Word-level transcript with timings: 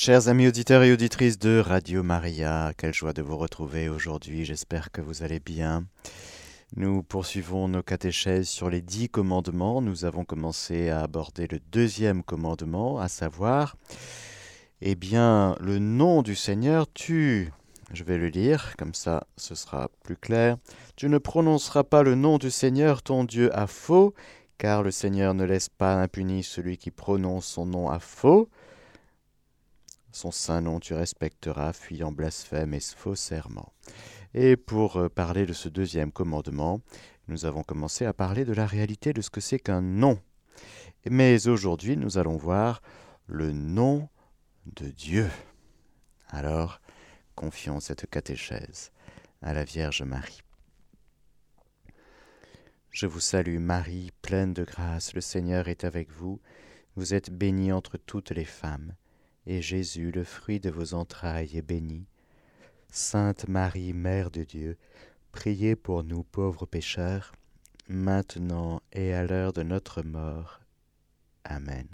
Chers 0.00 0.28
amis 0.28 0.46
auditeurs 0.46 0.84
et 0.84 0.92
auditrices 0.92 1.40
de 1.40 1.58
Radio 1.58 2.04
Maria, 2.04 2.72
quelle 2.78 2.94
joie 2.94 3.12
de 3.12 3.20
vous 3.20 3.36
retrouver 3.36 3.88
aujourd'hui, 3.88 4.44
j'espère 4.44 4.92
que 4.92 5.00
vous 5.00 5.24
allez 5.24 5.40
bien. 5.40 5.86
Nous 6.76 7.02
poursuivons 7.02 7.66
nos 7.66 7.82
catéchèses 7.82 8.48
sur 8.48 8.70
les 8.70 8.80
dix 8.80 9.08
commandements. 9.08 9.82
Nous 9.82 10.04
avons 10.04 10.24
commencé 10.24 10.88
à 10.88 11.00
aborder 11.00 11.48
le 11.48 11.58
deuxième 11.72 12.22
commandement, 12.22 13.00
à 13.00 13.08
savoir, 13.08 13.76
eh 14.82 14.94
bien, 14.94 15.56
le 15.58 15.80
nom 15.80 16.22
du 16.22 16.36
Seigneur, 16.36 16.86
tu, 16.94 17.52
je 17.92 18.04
vais 18.04 18.18
le 18.18 18.28
lire, 18.28 18.76
comme 18.78 18.94
ça 18.94 19.26
ce 19.36 19.56
sera 19.56 19.90
plus 20.04 20.16
clair, 20.16 20.58
tu 20.94 21.08
ne 21.08 21.18
prononceras 21.18 21.82
pas 21.82 22.04
le 22.04 22.14
nom 22.14 22.38
du 22.38 22.52
Seigneur 22.52 23.02
ton 23.02 23.24
Dieu 23.24 23.50
à 23.52 23.66
faux, 23.66 24.14
car 24.58 24.84
le 24.84 24.92
Seigneur 24.92 25.34
ne 25.34 25.42
laisse 25.42 25.68
pas 25.68 25.94
impuni 25.94 26.44
celui 26.44 26.78
qui 26.78 26.92
prononce 26.92 27.46
son 27.46 27.66
nom 27.66 27.90
à 27.90 27.98
faux. 27.98 28.48
Son 30.18 30.32
saint 30.32 30.60
nom 30.60 30.80
tu 30.80 30.94
respecteras, 30.94 31.72
fuyant 31.72 32.10
blasphème 32.10 32.74
et 32.74 32.80
faux 32.80 33.14
serment. 33.14 33.72
Et 34.34 34.56
pour 34.56 34.96
euh, 34.96 35.08
parler 35.08 35.46
de 35.46 35.52
ce 35.52 35.68
deuxième 35.68 36.10
commandement, 36.10 36.80
nous 37.28 37.44
avons 37.44 37.62
commencé 37.62 38.04
à 38.04 38.12
parler 38.12 38.44
de 38.44 38.52
la 38.52 38.66
réalité 38.66 39.12
de 39.12 39.20
ce 39.20 39.30
que 39.30 39.40
c'est 39.40 39.60
qu'un 39.60 39.80
nom. 39.80 40.18
Mais 41.08 41.46
aujourd'hui, 41.46 41.96
nous 41.96 42.18
allons 42.18 42.36
voir 42.36 42.82
le 43.28 43.52
nom 43.52 44.08
de 44.66 44.88
Dieu. 44.88 45.30
Alors, 46.30 46.80
confions 47.36 47.78
cette 47.78 48.10
catéchèse 48.10 48.90
à 49.40 49.54
la 49.54 49.62
Vierge 49.62 50.02
Marie. 50.02 50.42
Je 52.90 53.06
vous 53.06 53.20
salue 53.20 53.60
Marie, 53.60 54.10
pleine 54.20 54.52
de 54.52 54.64
grâce, 54.64 55.14
le 55.14 55.20
Seigneur 55.20 55.68
est 55.68 55.84
avec 55.84 56.10
vous, 56.10 56.40
vous 56.96 57.14
êtes 57.14 57.30
bénie 57.30 57.70
entre 57.70 57.98
toutes 57.98 58.32
les 58.32 58.44
femmes, 58.44 58.96
et 59.48 59.62
Jésus, 59.62 60.12
le 60.12 60.24
fruit 60.24 60.60
de 60.60 60.68
vos 60.68 60.92
entrailles, 60.92 61.56
est 61.56 61.62
béni. 61.62 62.06
Sainte 62.90 63.48
Marie, 63.48 63.94
Mère 63.94 64.30
de 64.30 64.44
Dieu, 64.44 64.76
priez 65.32 65.74
pour 65.74 66.04
nous 66.04 66.22
pauvres 66.22 66.66
pécheurs, 66.66 67.32
maintenant 67.88 68.82
et 68.92 69.14
à 69.14 69.24
l'heure 69.24 69.54
de 69.54 69.62
notre 69.62 70.02
mort. 70.02 70.60
Amen. 71.44 71.88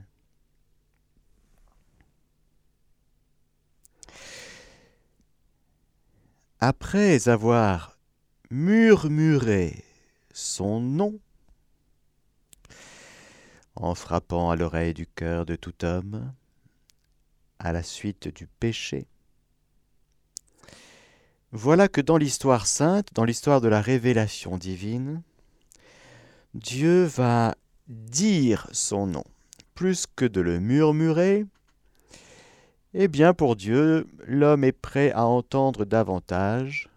Après 6.59 7.29
avoir 7.29 7.97
murmuré 8.51 9.85
son 10.33 10.81
nom, 10.81 11.21
en 13.77 13.95
frappant 13.95 14.51
à 14.51 14.57
l'oreille 14.57 14.95
du 14.95 15.07
cœur 15.07 15.47
de 15.47 15.55
tout 15.55 15.85
homme, 15.85 16.33
à 17.65 17.73
la 17.73 17.83
suite 17.83 18.29
du 18.29 18.47
péché. 18.47 19.07
Voilà 21.51 21.89
que 21.89 22.01
dans 22.01 22.19
l'histoire 22.19 22.67
sainte, 22.67 23.09
dans 23.15 23.25
l'histoire 23.25 23.61
de 23.61 23.69
la 23.69 23.81
révélation 23.81 24.59
divine, 24.59 25.23
Dieu 26.53 27.05
va 27.05 27.55
dire 27.89 28.69
son 28.73 29.07
nom. 29.07 29.25
Plus 29.75 30.07
que 30.07 30.27
de 30.27 30.41
le 30.41 30.61
murmurer, 30.61 31.47
eh 32.93 33.09
bien 33.09 33.33
pour 33.33 33.57
Dieu, 33.57 34.07
l'homme 34.27 34.63
est 34.63 34.73
prêt 34.73 35.11
à 35.13 35.25
entendre 35.25 35.85
davantage, 35.85 36.91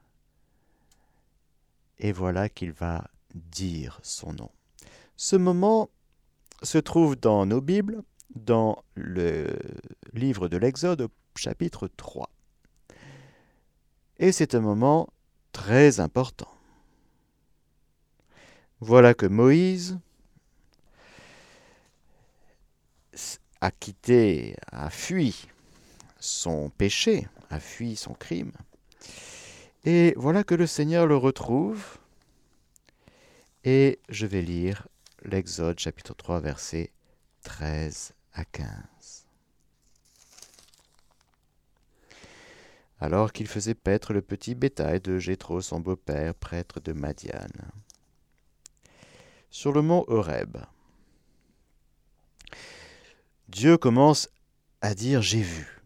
et 1.97 2.11
voilà 2.11 2.49
qu'il 2.49 2.73
va 2.73 3.09
dire 3.33 3.99
son 4.03 4.33
nom. 4.33 4.51
Ce 5.15 5.35
moment 5.35 5.89
se 6.61 6.77
trouve 6.77 7.15
dans 7.15 7.45
nos 7.45 7.61
Bibles, 7.61 8.03
dans 8.38 8.83
le 8.95 9.47
livre 10.13 10.47
de 10.47 10.57
l'Exode, 10.57 11.09
chapitre 11.35 11.89
3. 11.97 12.30
Et 14.19 14.31
c'est 14.31 14.55
un 14.55 14.59
moment 14.59 15.09
très 15.52 15.99
important. 15.99 16.52
Voilà 18.79 19.13
que 19.13 19.25
Moïse 19.25 20.00
a 23.62 23.72
quitté, 23.72 24.56
a 24.72 24.89
fui 24.89 25.47
son 26.19 26.69
péché, 26.69 27.28
a 27.50 27.59
fui 27.59 27.95
son 27.95 28.13
crime. 28.13 28.51
Et 29.85 30.13
voilà 30.17 30.44
que 30.44 30.56
le 30.56 30.67
Seigneur 30.67 31.07
le 31.07 31.16
retrouve 31.16 31.97
et 33.63 34.00
je 34.09 34.25
vais 34.25 34.41
lire 34.41 34.88
l'Exode 35.23 35.79
chapitre 35.79 36.13
3 36.13 36.39
versets 36.39 36.91
13 37.44 38.13
à 38.38 38.46
15. 38.46 39.25
Alors 43.00 43.31
qu'il 43.31 43.48
faisait 43.48 43.74
paître 43.74 44.14
le 44.14 44.22
petit 44.22 44.56
bétail 44.56 45.02
de 45.02 45.18
Jéthro, 45.18 45.62
son 45.62 45.80
beau-père, 45.80 46.34
prêtre 46.36 46.80
de 46.80 46.94
Madiane. 46.94 47.72
Sur 49.50 49.72
le 49.72 49.81
mont 49.81 50.06
Horeb, 50.08 50.58
Dieu 53.50 53.78
commence 53.78 54.30
à 54.81 54.94
dire 54.94 55.22
J'ai 55.22 55.42
vu, 55.42 55.81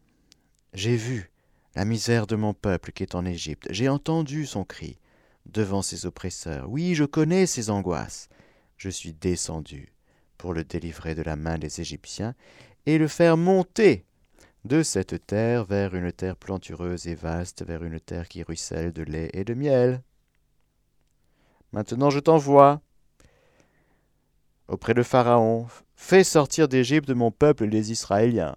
j'ai 0.73 0.95
vu 0.95 1.31
la 1.75 1.85
misère 1.85 2.27
de 2.27 2.35
mon 2.35 2.53
peuple 2.53 2.91
qui 2.91 3.03
est 3.03 3.15
en 3.15 3.25
Égypte, 3.25 3.67
j'ai 3.69 3.87
entendu 3.87 4.45
son 4.45 4.65
cri, 4.65 4.99
devant 5.45 5.81
ses 5.81 6.05
oppresseurs. 6.05 6.69
Oui, 6.69 6.95
je 6.95 7.05
connais 7.05 7.45
ses 7.45 7.69
angoisses. 7.69 8.29
Je 8.77 8.89
suis 8.89 9.13
descendu 9.13 9.93
pour 10.41 10.55
le 10.55 10.63
délivrer 10.63 11.13
de 11.13 11.21
la 11.21 11.35
main 11.35 11.59
des 11.59 11.81
Égyptiens 11.81 12.33
et 12.87 12.97
le 12.97 13.07
faire 13.07 13.37
monter 13.37 14.05
de 14.65 14.81
cette 14.81 15.27
terre 15.27 15.65
vers 15.65 15.93
une 15.93 16.11
terre 16.11 16.35
plantureuse 16.35 17.05
et 17.07 17.13
vaste, 17.13 17.63
vers 17.63 17.83
une 17.83 17.99
terre 17.99 18.27
qui 18.27 18.41
ruisselle 18.41 18.91
de 18.91 19.03
lait 19.03 19.29
et 19.33 19.43
de 19.43 19.53
miel. 19.53 20.01
Maintenant 21.73 22.09
je 22.09 22.17
t'envoie 22.17 22.81
auprès 24.67 24.95
de 24.95 25.03
Pharaon, 25.03 25.67
fais 25.95 26.23
sortir 26.23 26.67
d'Égypte 26.67 27.11
mon 27.11 27.29
peuple 27.29 27.65
les 27.65 27.91
Israéliens. 27.91 28.55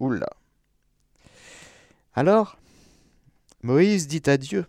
Oula. 0.00 0.30
Alors, 2.14 2.56
Moïse 3.62 4.08
dit 4.08 4.22
à 4.24 4.38
Dieu, 4.38 4.64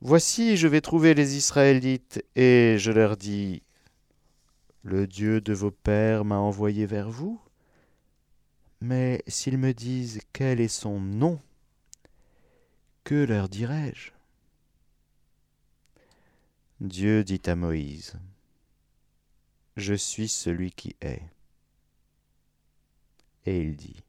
Voici, 0.00 0.56
je 0.56 0.68
vais 0.68 0.80
trouver 0.80 1.12
les 1.12 1.36
Israélites, 1.36 2.24
et 2.34 2.76
je 2.78 2.90
leur 2.90 3.16
dis, 3.16 3.62
Le 4.84 5.06
Dieu 5.06 5.40
de 5.40 5.54
vos 5.54 5.70
pères 5.70 6.26
m'a 6.26 6.36
envoyé 6.36 6.84
vers 6.84 7.08
vous. 7.08 7.40
Mais 8.82 9.24
s'ils 9.26 9.56
me 9.56 9.72
disent 9.72 10.20
quel 10.34 10.60
est 10.60 10.68
son 10.68 11.00
nom, 11.00 11.40
que 13.02 13.14
leur 13.14 13.48
dirai-je? 13.48 14.10
Dieu 16.80 17.24
dit 17.24 17.40
à 17.46 17.56
Moïse, 17.56 18.12
Je 19.78 19.94
suis 19.94 20.28
celui 20.28 20.70
qui 20.70 20.94
est. 21.00 21.22
Et 23.46 23.60
il 23.60 23.76
dit, 23.76 24.02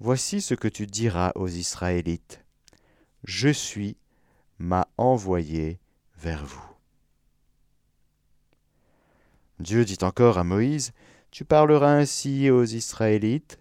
Voici 0.00 0.40
ce 0.40 0.54
que 0.54 0.68
tu 0.68 0.86
diras 0.86 1.32
aux 1.34 1.48
Israélites, 1.48 2.42
Je 3.24 3.50
suis 3.50 3.98
m'a 4.58 4.88
envoyé 4.96 5.80
vers 6.16 6.46
vous. 6.46 6.67
Dieu 9.60 9.84
dit 9.84 9.98
encore 10.02 10.38
à 10.38 10.44
Moïse, 10.44 10.92
Tu 11.30 11.44
parleras 11.44 11.94
ainsi 11.94 12.50
aux 12.50 12.64
Israélites, 12.64 13.58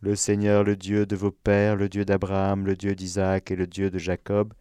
le 0.00 0.16
Seigneur, 0.16 0.64
le 0.64 0.76
Dieu 0.76 1.06
de 1.06 1.16
vos 1.16 1.30
pères, 1.30 1.76
le 1.76 1.88
Dieu 1.88 2.04
d'Abraham, 2.04 2.66
le 2.66 2.76
Dieu 2.76 2.94
d'Isaac 2.94 3.50
et 3.50 3.56
le 3.56 3.66
Dieu 3.66 3.90
de 3.90 3.98
Jacob, 3.98 4.52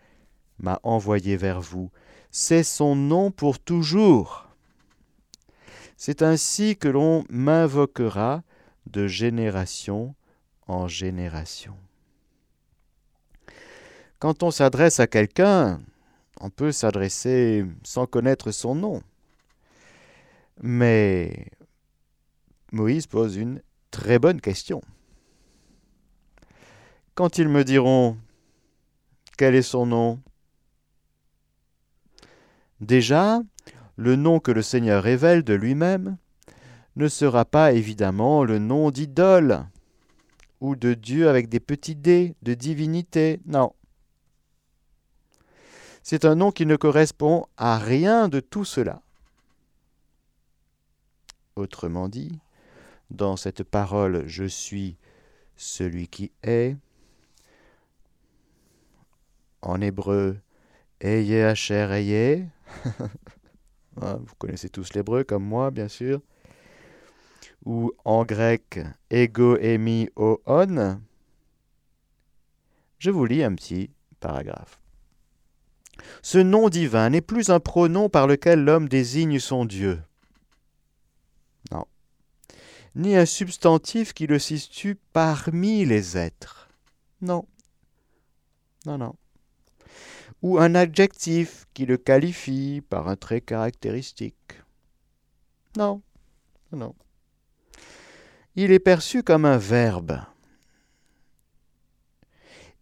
m'a 0.60 0.80
envoyé 0.84 1.38
vers 1.38 1.62
vous. 1.62 1.92
C'est 2.32 2.64
son 2.64 2.96
nom 2.96 3.32
pour 3.32 3.60
toujours. 3.60 4.48
C'est 5.98 6.22
ainsi 6.22 6.76
que 6.76 6.88
l'on 6.88 7.24
m'invoquera 7.30 8.44
de 8.88 9.08
génération 9.08 10.16
en 10.68 10.88
génération. 10.88 11.78
Quand 14.20 14.44
on 14.44 14.52
s'adresse 14.52 15.00
à 15.00 15.08
quelqu'un, 15.08 15.82
on 16.42 16.50
peut 16.50 16.72
s'adresser 16.72 17.66
sans 17.84 18.08
connaître 18.08 18.52
son 18.52 18.76
nom. 18.76 19.02
Mais 20.62 21.52
Moïse 22.72 23.08
pose 23.08 23.36
une 23.36 23.62
très 23.92 24.20
bonne 24.20 24.42
question. 24.42 24.82
Quand 27.14 27.38
ils 27.38 27.50
me 27.50 27.64
diront 27.64 28.18
quel 29.38 29.56
est 29.56 29.62
son 29.62 29.86
nom? 29.86 30.20
Déjà, 32.80 33.42
le 33.98 34.16
nom 34.16 34.40
que 34.40 34.52
le 34.52 34.62
Seigneur 34.62 35.04
révèle 35.04 35.44
de 35.44 35.54
lui-même 35.54 36.18
ne 36.96 37.08
sera 37.08 37.46
pas 37.46 37.74
évidemment 37.74 38.44
le 38.44 38.60
nom 38.60 38.92
d'idole 38.92 39.66
ou 40.62 40.76
de 40.76 40.94
Dieu 40.94 41.30
avec 41.30 41.50
des 41.50 41.60
petits 41.60 41.96
dés, 41.96 42.36
de 42.42 42.54
divinité, 42.54 43.40
non. 43.46 43.74
C'est 46.04 46.24
un 46.26 46.36
nom 46.36 46.52
qui 46.52 46.66
ne 46.66 46.76
correspond 46.76 47.46
à 47.58 47.78
rien 47.78 48.30
de 48.30 48.40
tout 48.40 48.66
cela. 48.66 49.02
Autrement 51.58 52.10
dit, 52.10 52.38
dans 53.12 53.38
cette 53.38 53.64
parole 53.64 54.28
Je 54.28 54.44
suis 54.44 54.98
celui 55.56 56.10
qui 56.10 56.34
est. 56.44 56.76
En 59.62 59.80
hébreu, 59.80 60.38
Eye 61.00 61.32
Eye. 61.32 62.50
Ah, 64.02 64.18
vous 64.20 64.36
connaissez 64.38 64.68
tous 64.68 64.94
l'hébreu 64.94 65.24
comme 65.24 65.46
moi, 65.46 65.72
bien 65.72 65.88
sûr. 65.88 66.20
Ou 67.64 67.94
en 68.04 68.26
grec, 68.26 68.78
Ego 69.10 69.56
Emi 69.56 70.10
On. 70.18 71.00
Je 73.00 73.10
vous 73.10 73.26
lis 73.26 73.42
un 73.42 73.56
petit 73.56 73.90
paragraphe. 74.20 74.82
Ce 76.22 76.38
nom 76.38 76.68
divin 76.68 77.10
n'est 77.10 77.22
plus 77.22 77.50
un 77.50 77.62
pronom 77.62 78.10
par 78.10 78.28
lequel 78.28 78.66
l'homme 78.66 78.90
désigne 78.90 79.40
son 79.40 79.64
Dieu. 79.64 80.02
Non. 81.72 81.86
Ni 82.96 83.16
un 83.16 83.26
substantif 83.26 84.14
qui 84.14 84.28
le 84.28 84.40
situe 84.40 84.98
parmi 85.14 85.86
les 85.86 86.18
êtres. 86.18 86.70
Non. 87.22 87.46
Non, 88.86 88.98
non 88.98 89.16
ou 90.46 90.60
un 90.60 90.76
adjectif 90.76 91.66
qui 91.74 91.88
le 91.88 91.98
qualifie 91.98 92.84
par 92.88 93.08
un 93.08 93.16
trait 93.16 93.42
caractéristique. 93.42 94.62
Non, 95.76 96.04
non. 96.72 96.94
Il 98.56 98.72
est 98.72 98.80
perçu 98.80 99.24
comme 99.24 99.46
un 99.46 99.58
verbe. 99.58 100.22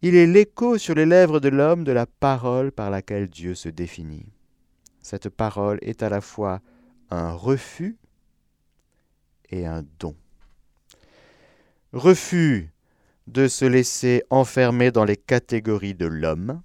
Il 0.02 0.14
est 0.14 0.26
l'écho 0.26 0.76
sur 0.76 0.94
les 0.94 1.06
lèvres 1.06 1.40
de 1.40 1.48
l'homme 1.48 1.84
de 1.84 1.92
la 1.92 2.04
parole 2.04 2.70
par 2.70 2.90
laquelle 2.90 3.28
Dieu 3.28 3.54
se 3.54 3.70
définit. 3.70 4.26
Cette 5.00 5.30
parole 5.30 5.78
est 5.80 6.02
à 6.02 6.10
la 6.10 6.20
fois 6.20 6.60
un 7.08 7.32
refus 7.32 7.96
un 9.62 9.84
don. 9.98 10.16
Refus 11.92 12.70
de 13.26 13.48
se 13.48 13.64
laisser 13.64 14.24
enfermer 14.30 14.90
dans 14.90 15.04
les 15.04 15.16
catégories 15.16 15.94
de 15.94 16.06
l'homme, 16.06 16.60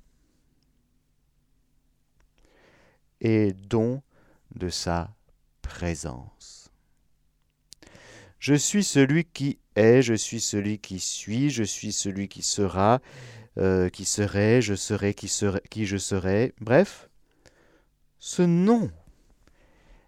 et 3.22 3.54
don 3.54 4.02
de 4.56 4.70
sa 4.70 5.14
présence. 5.62 6.72
Je 8.40 8.54
suis 8.54 8.84
celui 8.84 9.26
qui 9.26 9.60
est, 9.76 10.02
je 10.02 10.14
suis 10.14 10.40
celui 10.40 10.80
qui 10.80 11.00
suis, 11.00 11.50
je 11.50 11.64
suis 11.64 11.92
celui 11.92 12.30
qui 12.30 12.42
sera, 12.42 13.02
euh, 13.58 13.90
qui 13.90 14.06
serait, 14.06 14.62
je 14.62 14.76
serai, 14.76 15.14
qui, 15.14 15.28
serai, 15.28 15.62
qui 15.70 15.86
je 15.86 15.98
serai. 15.98 16.54
Bref, 16.62 17.10
ce 18.18 18.42
nom 18.42 18.90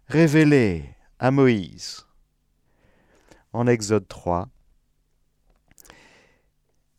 révélé 0.07 0.95
à 1.19 1.31
Moïse 1.31 2.05
en 3.53 3.67
Exode 3.67 4.07
3, 4.07 4.47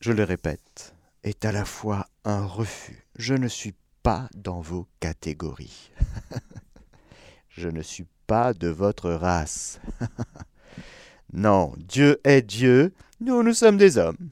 je 0.00 0.12
le 0.12 0.24
répète, 0.24 0.94
est 1.22 1.44
à 1.44 1.52
la 1.52 1.64
fois 1.64 2.06
un 2.24 2.44
refus. 2.44 3.06
Je 3.16 3.34
ne 3.34 3.48
suis 3.48 3.74
pas 4.02 4.28
dans 4.34 4.60
vos 4.60 4.88
catégories. 5.00 5.92
Je 7.54 7.68
ne 7.68 7.82
suis 7.82 8.06
pas 8.26 8.54
de 8.54 8.68
votre 8.68 9.10
race. 9.10 9.78
non, 11.34 11.74
Dieu 11.76 12.18
est 12.24 12.40
Dieu, 12.40 12.94
nous, 13.20 13.42
nous 13.42 13.52
sommes 13.52 13.76
des 13.76 13.98
hommes. 13.98 14.30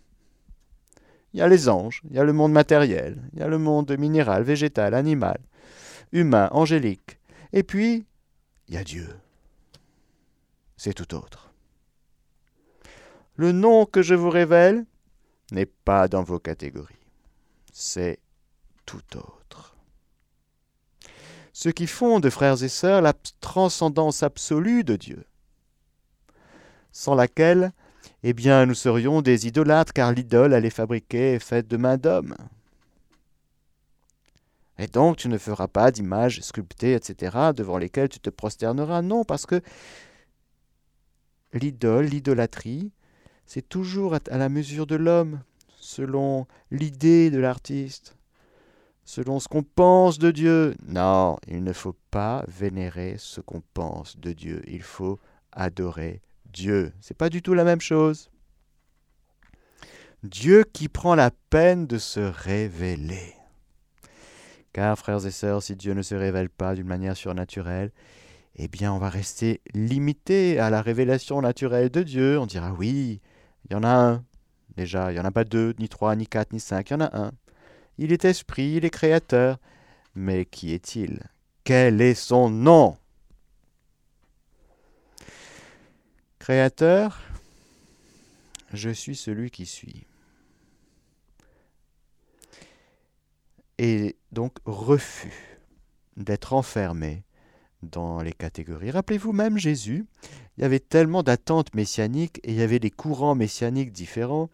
Il 1.32 1.38
y 1.38 1.43
a 1.43 1.49
les 1.49 1.69
anges, 1.69 2.00
il 2.08 2.16
y 2.16 2.19
a 2.19 2.25
le 2.25 2.32
monde 2.32 2.52
matériel, 2.52 3.23
il 3.34 3.40
y 3.40 3.43
a 3.43 3.46
le 3.46 3.58
monde 3.58 3.94
minéral, 3.99 4.43
végétal, 4.43 4.94
animal, 4.94 5.38
humain, 6.12 6.49
angélique. 6.52 7.20
Et 7.52 7.62
puis, 7.62 8.06
il 8.69 8.75
y 8.75 8.78
a 8.78 8.84
Dieu. 8.84 9.08
C'est 10.78 10.94
tout 10.94 11.14
autre. 11.14 11.50
Le 13.36 13.52
nom 13.52 13.86
que 13.86 14.02
je 14.02 14.14
vous 14.14 14.30
révèle 14.30 14.84
n'est 15.52 15.66
pas 15.66 16.08
dans 16.08 16.22
vos 16.22 16.38
catégories. 16.38 16.94
C'est 17.72 18.18
tout 18.84 19.16
autre 19.16 19.40
ce 21.60 21.68
qui 21.68 21.86
fonde, 21.86 22.30
frères 22.30 22.62
et 22.62 22.70
sœurs, 22.70 23.02
la 23.02 23.12
transcendance 23.42 24.22
absolue 24.22 24.82
de 24.82 24.96
Dieu, 24.96 25.26
sans 26.90 27.14
laquelle, 27.14 27.72
eh 28.22 28.32
bien, 28.32 28.64
nous 28.64 28.74
serions 28.74 29.20
des 29.20 29.46
idolâtres, 29.46 29.92
car 29.92 30.10
l'idole, 30.12 30.54
elle 30.54 30.64
est 30.64 30.70
fabriquée 30.70 31.34
et 31.34 31.38
faite 31.38 31.68
de 31.68 31.76
main 31.76 31.98
d'homme. 31.98 32.34
Et 34.78 34.86
donc, 34.86 35.18
tu 35.18 35.28
ne 35.28 35.36
feras 35.36 35.68
pas 35.68 35.90
d'images 35.90 36.40
sculptées, 36.40 36.94
etc., 36.94 37.52
devant 37.54 37.76
lesquelles 37.76 38.08
tu 38.08 38.20
te 38.20 38.30
prosterneras. 38.30 39.02
Non, 39.02 39.24
parce 39.24 39.44
que 39.44 39.60
l'idole, 41.52 42.06
l'idolâtrie, 42.06 42.90
c'est 43.50 43.69
toujours 43.69 44.14
à 44.14 44.38
la 44.38 44.49
mesure 44.49 44.87
de 44.87 44.94
l'homme, 44.94 45.41
selon 45.81 46.47
l'idée 46.70 47.32
de 47.32 47.41
l'artiste 47.41 48.14
selon 49.11 49.41
ce 49.41 49.49
qu'on 49.49 49.64
pense 49.64 50.20
de 50.20 50.31
Dieu. 50.31 50.76
Non, 50.87 51.37
il 51.49 51.64
ne 51.64 51.73
faut 51.73 51.97
pas 52.12 52.44
vénérer 52.47 53.17
ce 53.19 53.41
qu'on 53.41 53.61
pense 53.75 54.17
de 54.17 54.32
Dieu. 54.32 54.62
Il 54.69 54.82
faut 54.82 55.19
adorer 55.50 56.23
Dieu. 56.52 56.93
C'est 57.00 57.17
pas 57.17 57.29
du 57.29 57.43
tout 57.43 57.52
la 57.52 57.64
même 57.64 57.81
chose. 57.81 58.31
Dieu 60.23 60.62
qui 60.73 60.88
prend 60.88 61.17
la 61.17 61.32
peine 61.32 61.88
de 61.88 61.99
se 61.99 62.20
révéler. 62.20 63.35
Car, 64.73 64.97
frères 64.97 65.26
et 65.26 65.32
sœurs, 65.32 65.64
si 65.64 65.75
Dieu 65.75 65.94
ne 65.94 66.02
se 66.02 66.14
révèle 66.14 66.50
pas 66.50 66.76
d'une 66.76 66.87
manière 66.87 67.17
surnaturelle, 67.17 67.91
eh 68.55 68.69
bien, 68.69 68.93
on 68.93 68.99
va 68.99 69.08
rester 69.08 69.61
limité 69.75 70.61
à 70.61 70.70
la 70.70 70.82
révélation 70.82 71.41
naturelle 71.41 71.91
de 71.91 72.05
Dieu. 72.05 72.38
On 72.38 72.47
dira 72.47 72.73
oui, 72.75 73.20
il 73.70 73.75
y 73.75 73.76
en 73.76 73.84
a 73.84 73.88
un. 73.88 74.25
Déjà, 74.76 75.11
il 75.11 75.14
n'y 75.14 75.20
en 75.20 75.25
a 75.25 75.31
pas 75.31 75.44
deux, 75.44 75.75
ni 75.78 75.88
trois, 75.88 76.14
ni 76.17 76.26
quatre, 76.26 76.52
ni 76.52 76.61
cinq, 76.61 76.90
il 76.90 76.94
y 76.94 76.96
en 76.96 77.00
a 77.00 77.17
un. 77.17 77.32
Il 77.99 78.12
est 78.12 78.25
esprit, 78.25 78.75
il 78.76 78.84
est 78.84 78.90
créateur. 78.90 79.58
Mais 80.14 80.44
qui 80.44 80.72
est-il? 80.72 81.22
Quel 81.62 82.00
est 82.00 82.14
son 82.14 82.50
nom? 82.50 82.96
Créateur, 86.40 87.20
je 88.72 88.90
suis 88.90 89.14
celui 89.14 89.50
qui 89.50 89.67
suis. 89.67 90.06
Et 93.78 94.16
donc 94.32 94.58
refus 94.64 95.58
d'être 96.16 96.52
enfermé 96.52 97.25
dans 97.82 98.20
les 98.20 98.32
catégories. 98.32 98.90
Rappelez-vous 98.90 99.32
même 99.32 99.58
Jésus, 99.58 100.06
il 100.56 100.62
y 100.62 100.64
avait 100.64 100.81
tellement 100.81 101.23
d'attentes 101.23 101.75
messianiques 101.75 102.41
et 102.44 102.52
il 102.52 102.58
y 102.58 102.62
avait 102.62 102.79
des 102.79 102.91
courants 102.91 103.35
messianiques 103.35 103.93
différents. 103.93 104.50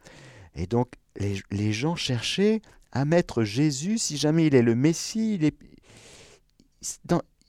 Et 0.55 0.67
donc 0.67 0.93
les, 1.17 1.73
gens 1.73 1.97
cherchaient 1.97 2.61
à 2.93 3.05
mettre 3.05 3.45
Jésus, 3.45 3.99
si 3.99 4.17
jamais 4.17 4.47
il 4.47 4.55
est 4.55 4.62
le 4.62 4.75
Messie, 4.75 5.35
il, 5.35 5.45
est... 5.45 5.57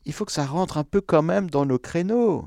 il 0.05 0.13
faut 0.13 0.25
que 0.25 0.31
ça 0.31 0.45
rentre 0.45 0.77
un 0.77 0.83
peu 0.83 1.01
quand 1.01 1.21
même 1.21 1.49
dans 1.49 1.65
nos 1.65 1.79
créneaux. 1.79 2.45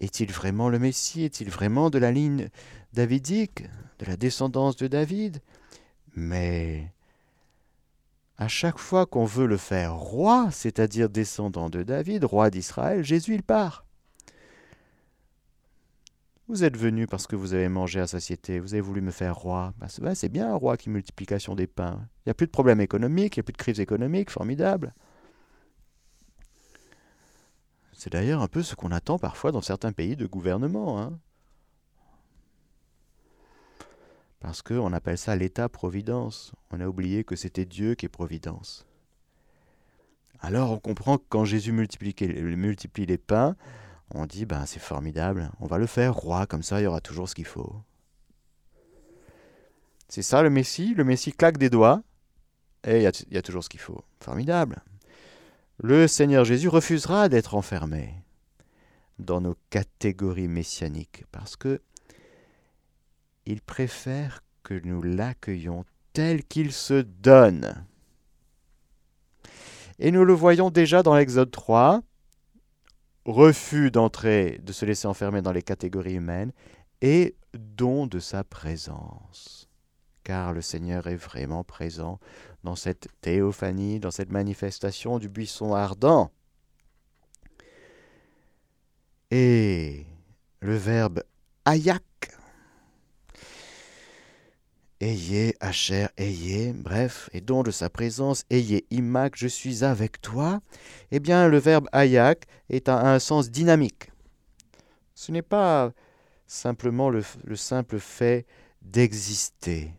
Est-il 0.00 0.30
vraiment 0.32 0.68
le 0.68 0.78
Messie? 0.78 1.24
Est-il 1.24 1.50
vraiment 1.50 1.90
de 1.90 1.98
la 1.98 2.12
ligne 2.12 2.48
davidique, 2.92 3.64
de 3.98 4.06
la 4.06 4.16
descendance 4.16 4.76
de 4.76 4.86
David? 4.86 5.40
Mais 6.14 6.92
à 8.36 8.46
chaque 8.46 8.78
fois 8.78 9.06
qu'on 9.06 9.24
veut 9.24 9.46
le 9.46 9.56
faire 9.56 9.96
roi, 9.96 10.48
c'est-à-dire 10.52 11.08
descendant 11.08 11.68
de 11.68 11.82
David, 11.82 12.24
roi 12.24 12.50
d'Israël, 12.50 13.02
Jésus 13.04 13.34
il 13.34 13.42
part. 13.42 13.84
Vous 16.48 16.64
êtes 16.64 16.78
venu 16.78 17.06
parce 17.06 17.26
que 17.26 17.36
vous 17.36 17.52
avez 17.52 17.68
mangé 17.68 18.00
à 18.00 18.06
satiété, 18.06 18.58
vous 18.58 18.72
avez 18.72 18.80
voulu 18.80 19.02
me 19.02 19.10
faire 19.10 19.36
roi. 19.36 19.74
Ben, 20.00 20.14
c'est 20.14 20.30
bien 20.30 20.50
un 20.50 20.54
roi 20.54 20.78
qui 20.78 20.88
multiplication 20.88 21.54
des 21.54 21.66
pains. 21.66 22.08
Il 22.20 22.28
n'y 22.28 22.30
a 22.30 22.34
plus 22.34 22.46
de 22.46 22.52
problème 22.52 22.80
économique, 22.80 23.36
il 23.36 23.40
n'y 23.40 23.42
a 23.42 23.44
plus 23.44 23.52
de 23.52 23.58
crise 23.58 23.80
économique, 23.80 24.30
formidable. 24.30 24.94
C'est 27.92 28.10
d'ailleurs 28.10 28.40
un 28.40 28.48
peu 28.48 28.62
ce 28.62 28.74
qu'on 28.74 28.92
attend 28.92 29.18
parfois 29.18 29.52
dans 29.52 29.60
certains 29.60 29.92
pays 29.92 30.16
de 30.16 30.26
gouvernement. 30.26 30.98
Hein. 30.98 31.18
Parce 34.40 34.62
qu'on 34.62 34.94
appelle 34.94 35.18
ça 35.18 35.36
l'État-providence. 35.36 36.54
On 36.70 36.80
a 36.80 36.86
oublié 36.86 37.24
que 37.24 37.36
c'était 37.36 37.66
Dieu 37.66 37.94
qui 37.94 38.06
est 38.06 38.08
providence. 38.08 38.86
Alors 40.40 40.70
on 40.70 40.78
comprend 40.78 41.18
que 41.18 41.24
quand 41.28 41.44
Jésus 41.44 41.72
multiplie 41.72 43.06
les 43.06 43.18
pains, 43.18 43.54
on 44.14 44.26
dit 44.26 44.46
ben 44.46 44.66
c'est 44.66 44.80
formidable, 44.80 45.50
on 45.60 45.66
va 45.66 45.78
le 45.78 45.86
faire 45.86 46.14
roi, 46.14 46.46
comme 46.46 46.62
ça 46.62 46.80
il 46.80 46.84
y 46.84 46.86
aura 46.86 47.00
toujours 47.00 47.28
ce 47.28 47.34
qu'il 47.34 47.46
faut. 47.46 47.76
C'est 50.08 50.22
ça 50.22 50.42
le 50.42 50.50
Messie, 50.50 50.94
le 50.94 51.04
Messie 51.04 51.32
claque 51.32 51.58
des 51.58 51.70
doigts, 51.70 52.02
et 52.86 52.98
il 52.98 53.02
y, 53.30 53.36
a 53.36 53.42
toujours 53.42 53.64
ce 53.64 53.68
qu'il 53.68 53.80
faut. 53.80 54.02
Formidable. 54.20 54.82
Le 55.78 56.08
Seigneur 56.08 56.44
Jésus 56.44 56.68
refusera 56.68 57.28
d'être 57.28 57.54
enfermé 57.54 58.14
dans 59.18 59.40
nos 59.40 59.56
catégories 59.70 60.48
messianiques, 60.48 61.24
parce 61.30 61.56
que 61.56 61.80
il 63.46 63.60
préfère 63.60 64.42
que 64.62 64.80
nous 64.84 65.02
l'accueillions 65.02 65.84
tel 66.12 66.44
qu'il 66.44 66.72
se 66.72 67.02
donne. 67.02 67.84
Et 69.98 70.10
nous 70.10 70.24
le 70.24 70.34
voyons 70.34 70.70
déjà 70.70 71.02
dans 71.02 71.16
l'Exode 71.16 71.50
3, 71.50 72.02
refus 73.28 73.90
d'entrer, 73.90 74.58
de 74.62 74.72
se 74.72 74.86
laisser 74.86 75.06
enfermer 75.06 75.42
dans 75.42 75.52
les 75.52 75.62
catégories 75.62 76.14
humaines, 76.14 76.52
et 77.02 77.36
don 77.52 78.06
de 78.06 78.18
sa 78.18 78.42
présence. 78.42 79.68
Car 80.24 80.52
le 80.52 80.62
Seigneur 80.62 81.06
est 81.06 81.16
vraiment 81.16 81.62
présent 81.62 82.18
dans 82.64 82.74
cette 82.74 83.08
théophanie, 83.20 84.00
dans 84.00 84.10
cette 84.10 84.32
manifestation 84.32 85.18
du 85.18 85.28
buisson 85.28 85.74
ardent. 85.74 86.30
Et 89.30 90.06
le 90.60 90.76
verbe 90.76 91.22
ayak, 91.66 92.02
ayez, 95.00 95.54
hacher, 95.60 96.06
ayez, 96.16 96.72
bref, 96.72 97.30
et 97.32 97.40
don 97.40 97.62
de 97.62 97.70
sa 97.70 97.88
présence, 97.88 98.44
ayez 98.50 98.86
imac, 98.90 99.34
je 99.36 99.46
suis 99.46 99.84
avec 99.84 100.20
toi, 100.20 100.60
eh 101.10 101.20
bien 101.20 101.48
le 101.48 101.58
verbe 101.58 101.88
ayak 101.92 102.46
est 102.68 102.88
à 102.88 103.12
un 103.12 103.18
sens 103.18 103.50
dynamique. 103.50 104.10
Ce 105.14 105.32
n'est 105.32 105.42
pas 105.42 105.92
simplement 106.46 107.10
le, 107.10 107.22
le 107.44 107.56
simple 107.56 107.98
fait 107.98 108.46
d'exister. 108.82 109.92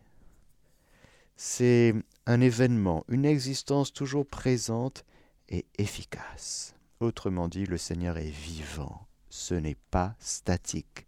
C'est 1.36 1.94
un 2.26 2.40
événement, 2.40 3.04
une 3.08 3.24
existence 3.24 3.92
toujours 3.92 4.26
présente 4.26 5.04
et 5.48 5.66
efficace. 5.78 6.74
Autrement 7.00 7.48
dit, 7.48 7.64
le 7.64 7.78
Seigneur 7.78 8.18
est 8.18 8.30
vivant, 8.30 9.06
ce 9.30 9.54
n'est 9.54 9.78
pas 9.90 10.14
statique. 10.18 11.06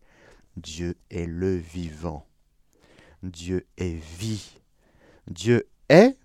Dieu 0.56 0.96
est 1.10 1.26
le 1.26 1.56
vivant. 1.56 2.26
Dieu 3.22 3.66
est 3.76 3.94
vie. 4.18 4.58
Dieu 5.28 5.68
est, 5.88 6.16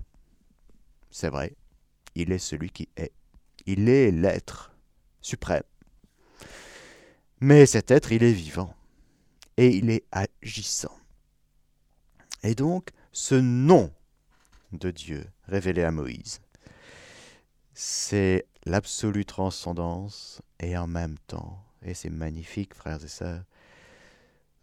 c'est 1.12 1.30
vrai, 1.30 1.56
il 2.16 2.32
est 2.32 2.40
celui 2.40 2.70
qui 2.70 2.90
est. 2.98 3.12
Il 3.66 3.90
est 3.90 4.12
l'être 4.12 4.72
suprême. 5.22 5.64
Mais 7.40 7.66
cet 7.66 7.92
être, 7.92 8.12
il 8.12 8.24
est 8.24 8.34
vivant 8.34 8.74
et 9.58 9.76
il 9.76 9.90
est 9.90 10.06
agissant. 10.12 10.98
Et 12.44 12.56
donc, 12.56 12.90
ce 13.12 13.36
nom 13.36 13.92
de 14.72 14.90
Dieu 14.92 15.26
révélé 15.48 15.84
à 15.84 15.92
Moïse, 15.92 16.40
c'est 17.74 18.48
l'absolue 18.66 19.26
transcendance 19.26 20.42
et 20.60 20.78
en 20.78 20.88
même 20.88 21.18
temps, 21.28 21.64
et 21.84 21.94
c'est 21.94 22.10
magnifique, 22.10 22.74
frères 22.74 23.04
et 23.04 23.08
sœurs, 23.08 23.44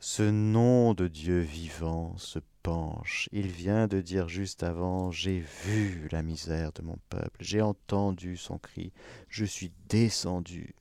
ce 0.04 0.22
nom 0.22 0.92
de 0.92 1.08
Dieu 1.08 1.38
vivant 1.38 2.14
se 2.18 2.38
penche. 2.62 3.30
Il 3.32 3.46
vient 3.46 3.86
de 3.86 4.02
dire 4.02 4.28
juste 4.28 4.62
avant, 4.62 5.10
j'ai 5.10 5.40
vu 5.40 6.08
la 6.12 6.22
misère 6.22 6.72
de 6.72 6.82
mon 6.82 6.98
peuple, 7.08 7.38
j'ai 7.40 7.62
entendu 7.62 8.36
son 8.36 8.58
cri, 8.58 8.92
je 9.30 9.46
suis 9.46 9.72
descendu. 9.88 10.74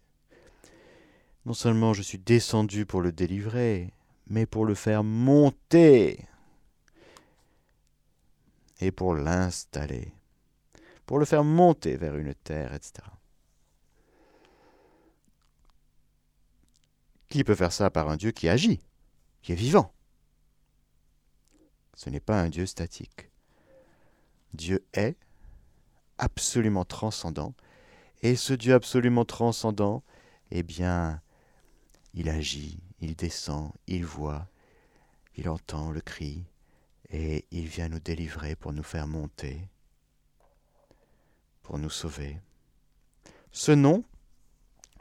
Non 1.46 1.54
seulement 1.54 1.94
je 1.94 2.02
suis 2.02 2.18
descendu 2.18 2.86
pour 2.86 3.00
le 3.00 3.14
délivrer, 3.14 3.94
mais 4.28 4.46
pour 4.46 4.66
le 4.66 4.76
faire 4.76 5.06
monter 5.06 6.26
et 8.82 8.92
pour 8.92 9.16
l'installer, 9.16 10.12
pour 11.06 11.18
le 11.18 11.24
faire 11.24 11.46
monter 11.46 11.96
vers 11.96 12.18
une 12.18 12.34
terre, 12.34 12.74
etc. 12.74 12.96
Qui 17.30 17.46
peut 17.46 17.56
faire 17.56 17.72
ça 17.72 17.90
par 17.90 18.10
un 18.10 18.18
Dieu 18.18 18.32
qui 18.32 18.50
agit, 18.50 18.82
qui 19.44 19.52
est 19.52 19.56
vivant 19.56 19.94
Ce 21.94 22.10
n'est 22.10 22.20
pas 22.20 22.42
un 22.42 22.50
Dieu 22.50 22.66
statique. 22.66 23.30
Dieu 24.54 24.84
est 24.94 25.18
absolument 26.18 26.86
transcendant, 26.86 27.54
et 28.22 28.36
ce 28.36 28.54
Dieu 28.54 28.74
absolument 28.74 29.26
transcendant, 29.26 30.04
eh 30.52 30.64
bien, 30.64 31.22
il 32.14 32.30
agit, 32.30 32.80
il 33.02 33.16
descend, 33.16 33.72
il 33.88 34.06
voit, 34.06 34.48
il 35.36 35.50
entend 35.50 35.92
le 35.92 36.02
cri, 36.02 36.46
et 37.10 37.46
il 37.52 37.68
vient 37.68 37.90
nous 37.90 38.00
délivrer 38.00 38.56
pour 38.56 38.72
nous 38.72 38.84
faire 38.84 39.08
monter, 39.08 39.68
pour 41.64 41.80
nous 41.80 41.90
sauver. 41.90 42.40
Ce 43.52 43.72
nom, 43.72 44.04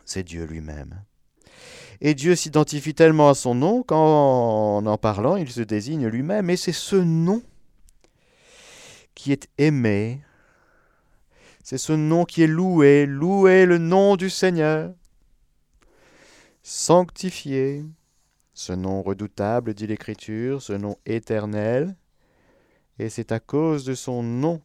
c'est 0.04 0.24
Dieu 0.24 0.44
lui-même. 0.44 1.04
Et 2.00 2.14
Dieu 2.14 2.34
s'identifie 2.34 2.94
tellement 2.94 3.28
à 3.28 3.34
son 3.34 3.54
nom 3.54 3.82
qu'en 3.82 4.84
en 4.84 4.98
parlant, 4.98 5.36
il 5.36 5.50
se 5.50 5.60
désigne 5.60 6.06
lui-même. 6.06 6.50
Et 6.50 6.56
c'est 6.56 6.72
ce 6.72 6.96
nom 6.96 7.42
qui 9.14 9.32
est 9.32 9.48
aimé. 9.58 10.20
C'est 11.62 11.78
ce 11.78 11.92
nom 11.92 12.24
qui 12.24 12.42
est 12.42 12.48
loué. 12.48 13.06
Loué 13.06 13.66
le 13.66 13.78
nom 13.78 14.16
du 14.16 14.30
Seigneur 14.30 14.92
sanctifié. 16.62 17.84
Ce 18.54 18.72
nom 18.72 19.02
redoutable, 19.02 19.74
dit 19.74 19.86
l'Écriture, 19.86 20.60
ce 20.60 20.74
nom 20.74 20.96
éternel, 21.06 21.96
et 22.98 23.08
c'est 23.08 23.32
à 23.32 23.40
cause 23.40 23.84
de 23.84 23.94
son 23.94 24.22
nom 24.22 24.60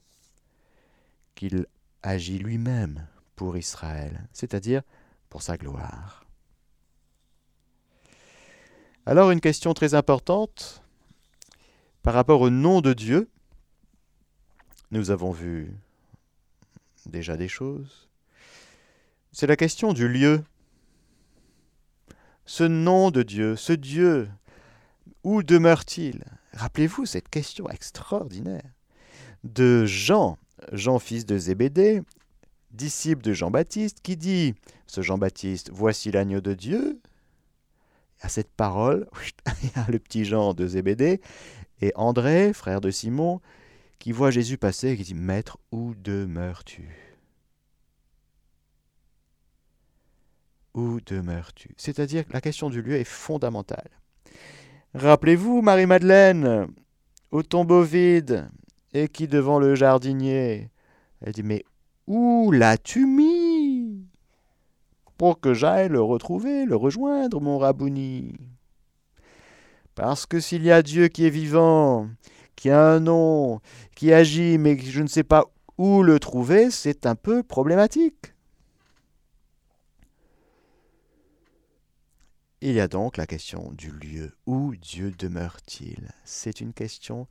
qu'il 1.36 1.66
agit 2.04 2.38
lui-même 2.38 3.08
pour 3.36 3.58
Israël, 3.58 4.27
c'est-à-dire 4.34 4.82
pour 5.30 5.42
sa 5.42 5.58
gloire. 5.58 6.26
Alors 9.10 9.32
une 9.32 9.40
question 9.40 9.74
très 9.74 9.94
importante 9.94 10.84
par 12.04 12.14
rapport 12.14 12.42
au 12.42 12.50
nom 12.50 12.82
de 12.82 12.92
Dieu. 12.92 13.30
Nous 14.92 15.12
avons 15.12 15.32
vu 15.32 15.74
déjà 17.06 17.38
des 17.38 17.48
choses. 17.48 18.10
C'est 19.32 19.48
la 19.48 19.56
question 19.56 19.94
du 19.94 20.10
lieu 20.10 20.44
ce 22.46 22.66
nom 22.66 23.10
de 23.10 23.24
Dieu, 23.24 23.56
ce 23.56 23.72
Dieu, 23.72 24.28
où 25.24 25.42
demeure-t-il? 25.42 26.26
Rappelez-vous 26.52 27.06
cette 27.06 27.30
question 27.30 27.70
extraordinaire 27.70 28.74
de 29.46 29.86
Jean, 29.86 30.38
Jean 30.74 31.00
fils 31.00 31.26
de 31.26 31.38
Zébédée, 31.38 32.02
disciple 32.72 33.22
de 33.22 33.32
Jean-Baptiste, 33.32 34.02
qui 34.02 34.18
dit, 34.18 34.54
ce 34.86 35.02
Jean-Baptiste, 35.02 35.70
voici 35.72 36.12
l'agneau 36.12 36.42
de 36.42 36.54
Dieu. 36.54 37.00
À 38.22 38.30
cette 38.30 38.52
parole, 38.52 39.08
il 39.64 39.70
y 39.70 39.80
a 39.80 39.86
le 39.90 40.00
petit 40.00 40.26
Jean 40.26 40.54
de 40.54 40.68
Zébédée 40.68 41.22
et 41.82 41.92
André, 41.96 42.54
frère 42.54 42.82
de 42.82 42.90
Simon, 42.90 43.42
qui 44.00 44.12
voit 44.12 44.32
Jésus 44.32 44.58
passer 44.58 44.90
et 44.90 44.98
qui 44.98 45.04
dit, 45.04 45.14
Maître, 45.16 45.58
où 45.72 45.94
demeures-tu? 45.96 46.90
Où 50.74 51.00
demeures-tu? 51.06 51.74
C'est-à-dire 51.78 52.26
que 52.28 52.34
la 52.34 52.42
question 52.42 52.70
du 52.70 52.82
lieu 52.82 52.96
est 52.96 53.04
fondamentale. 53.04 53.90
Rappelez-vous 54.94 55.62
Marie-Madeleine, 55.62 56.68
au 57.32 57.44
tombeau 57.44 57.84
vide, 57.84 58.50
et 58.94 59.08
qui 59.08 59.28
devant 59.28 59.60
le 59.60 59.76
jardinier, 59.76 60.70
elle 61.22 61.34
dit 61.34 61.44
Mais 61.44 61.64
où 62.08 62.52
l'as-tu 62.52 63.06
mis? 63.06 63.37
Pour 65.18 65.40
que 65.40 65.54
j'aille 65.54 65.90
le 65.90 66.02
retrouver, 66.02 66.66
le 66.66 66.76
rejoindre, 66.76 67.42
mon 67.42 67.58
Rabouni. 67.58 68.36
Parce 69.96 70.26
que 70.28 70.40
s'il 70.40 70.64
y 70.64 70.72
a 70.72 70.84
Dieu 70.84 71.08
qui 71.08 71.26
est 71.26 71.32
vivant, 71.32 72.08
qui 72.56 72.70
a 72.70 72.92
un 72.92 73.00
nom, 73.00 73.60
qui 73.96 74.14
agit, 74.14 74.58
mais 74.58 74.78
je 74.78 75.02
ne 75.02 75.08
sais 75.08 75.24
pas 75.24 75.46
où 75.78 76.04
le 76.04 76.20
trouver, 76.20 76.70
c'est 76.70 77.06
un 77.06 77.16
peu 77.16 77.42
problématique. 77.42 78.34
Il 82.62 82.74
y 82.74 82.80
a 82.80 82.88
donc 82.88 83.18
la 83.18 83.28
question 83.28 83.72
du 83.74 83.92
lieu. 83.92 84.34
Où 84.48 84.76
Dieu 84.76 85.12
demeure-t-il? 85.12 86.12
C'est 86.26 86.60
une 86.60 86.74
question 86.74 87.28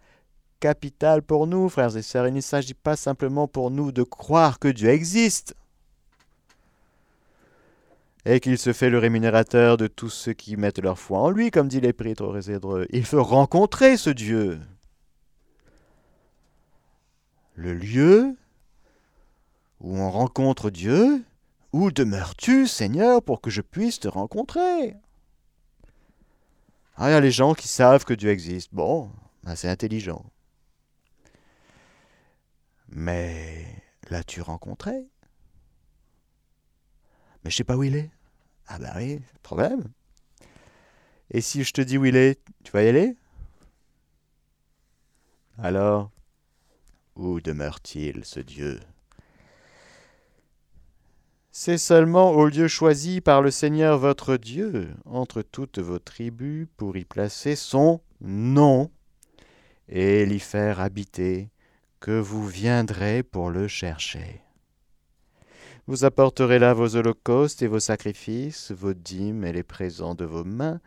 capitale 0.61 1.23
pour 1.23 1.47
nous, 1.47 1.69
frères 1.69 1.97
et 1.97 2.03
sœurs. 2.03 2.29
Il 2.29 2.35
ne 2.35 2.41
s'agit 2.41 2.75
pas 2.75 2.97
simplement 2.97 3.49
pour 3.49 3.71
nous 3.71 3.91
de 3.91 4.05
croire 4.05 4.61
que 4.61 4.69
Dieu 4.69 4.89
existe 4.89 5.55
et 8.29 8.41
qu'il 8.41 8.59
se 8.59 8.73
fait 8.73 8.91
le 8.91 8.99
rémunérateur 8.99 9.77
de 9.77 9.87
tous 9.87 10.11
ceux 10.11 10.33
qui 10.33 10.57
mettent 10.57 10.81
leur 10.81 10.99
foi 10.99 11.21
en 11.21 11.31
lui, 11.31 11.53
comme 11.53 11.69
dit 11.69 11.81
l'Épître 11.81 12.25
aux 12.25 12.41
Hébreux. 12.41 12.87
Il 12.91 13.05
faut 13.05 13.23
rencontrer 13.23 13.97
ce 13.97 14.11
Dieu. 14.11 14.61
Le 17.55 17.73
lieu 17.73 18.37
où 19.79 19.97
on 19.97 20.11
rencontre 20.11 20.71
Dieu, 20.71 21.25
où 21.73 21.93
demeures-tu, 21.93 22.67
Seigneur, 22.67 23.23
pour 23.23 23.41
que 23.41 23.49
je 23.49 23.63
puisse 23.63 24.01
te 24.01 24.09
rencontrer? 24.09 24.97
Ah, 26.97 27.11
il 27.11 27.13
y 27.13 27.15
a 27.15 27.21
les 27.21 27.31
gens 27.31 27.55
qui 27.55 27.69
savent 27.69 28.05
que 28.05 28.15
Dieu 28.15 28.31
existe. 28.31 28.75
Bon, 28.75 29.09
ben, 29.45 29.55
c'est 29.55 29.69
intelligent. 29.69 30.27
Mais 32.89 33.65
l'as-tu 34.11 34.41
rencontré? 34.41 35.07
Mais 37.45 37.51
je 37.51 37.57
sais 37.57 37.65
pas 37.65 37.77
où 37.77 37.85
il 37.85 37.95
est. 37.95 38.11
Ah 38.69 38.79
ben 38.79 38.93
oui, 38.97 39.21
problème. 39.43 39.85
Et 41.31 41.41
si 41.41 41.65
je 41.65 41.73
te 41.73 41.81
dis 41.81 41.99
où 41.99 42.05
il 42.05 42.17
est, 42.17 42.41
tu 42.65 42.73
vas 42.73 42.83
y 42.83 42.89
aller? 42.89 43.17
Alors, 45.59 46.11
où 47.17 47.41
demeure-t-il, 47.41 48.25
ce 48.25 48.41
Dieu? 48.41 48.81
C'est 51.51 51.79
seulement 51.79 52.33
au 52.33 52.49
lieu 52.49 52.69
choisi 52.69 53.23
par 53.23 53.41
le 53.41 53.51
Seigneur 53.51 53.99
votre 53.99 54.37
Dieu 54.37 54.95
entre 55.07 55.41
toutes 55.41 55.79
vos 55.79 55.99
tribus 55.99 56.69
pour 56.77 56.99
y 56.99 57.07
placer 57.07 57.57
son 57.57 58.03
nom 58.21 58.91
et 59.89 60.27
l'y 60.27 60.39
faire 60.39 60.81
habiter, 60.81 61.49
que 61.99 62.19
vous 62.19 62.47
viendrez 62.47 63.23
pour 63.23 63.51
le 63.51 63.69
chercher. 63.69 64.43
Vous 65.89 66.05
apporterez 66.05 66.59
là 66.59 66.75
vos 66.75 66.97
holocaustes 66.97 67.63
et 67.63 67.69
vos 67.69 67.79
sacrifices, 67.79 68.73
vos 68.73 68.93
dîmes 68.93 69.45
et 69.45 69.53
les 69.53 69.63
présents 69.63 70.17
de 70.17 70.25
vos 70.25 70.43
mains, 70.43 70.81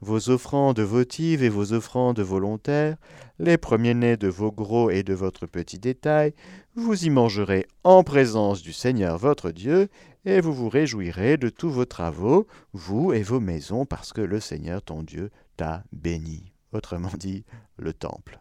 vos 0.00 0.30
offrandes 0.30 0.78
votives 0.78 1.42
et 1.42 1.48
vos 1.48 1.72
offrandes 1.72 2.20
volontaires, 2.20 2.96
les 3.40 3.58
premiers-nés 3.58 4.16
de 4.16 4.28
vos 4.28 4.52
gros 4.52 4.88
et 4.88 5.02
de 5.02 5.14
votre 5.14 5.46
petit 5.46 5.80
détail, 5.80 6.32
vous 6.76 7.06
y 7.06 7.10
mangerez 7.10 7.66
en 7.82 8.04
présence 8.04 8.62
du 8.62 8.72
Seigneur 8.72 9.18
votre 9.18 9.50
Dieu, 9.50 9.88
et 10.24 10.40
vous 10.40 10.52
vous 10.52 10.68
réjouirez 10.68 11.38
de 11.38 11.48
tous 11.48 11.70
vos 11.70 11.84
travaux, 11.84 12.46
vous 12.72 13.12
et 13.12 13.24
vos 13.24 13.40
maisons, 13.40 13.84
parce 13.84 14.12
que 14.12 14.20
le 14.20 14.38
Seigneur 14.38 14.80
ton 14.80 15.02
Dieu 15.02 15.32
t'a 15.56 15.82
béni. 15.90 16.52
Autrement 16.72 17.10
dit, 17.18 17.44
le 17.78 17.92
temple. 17.92 18.40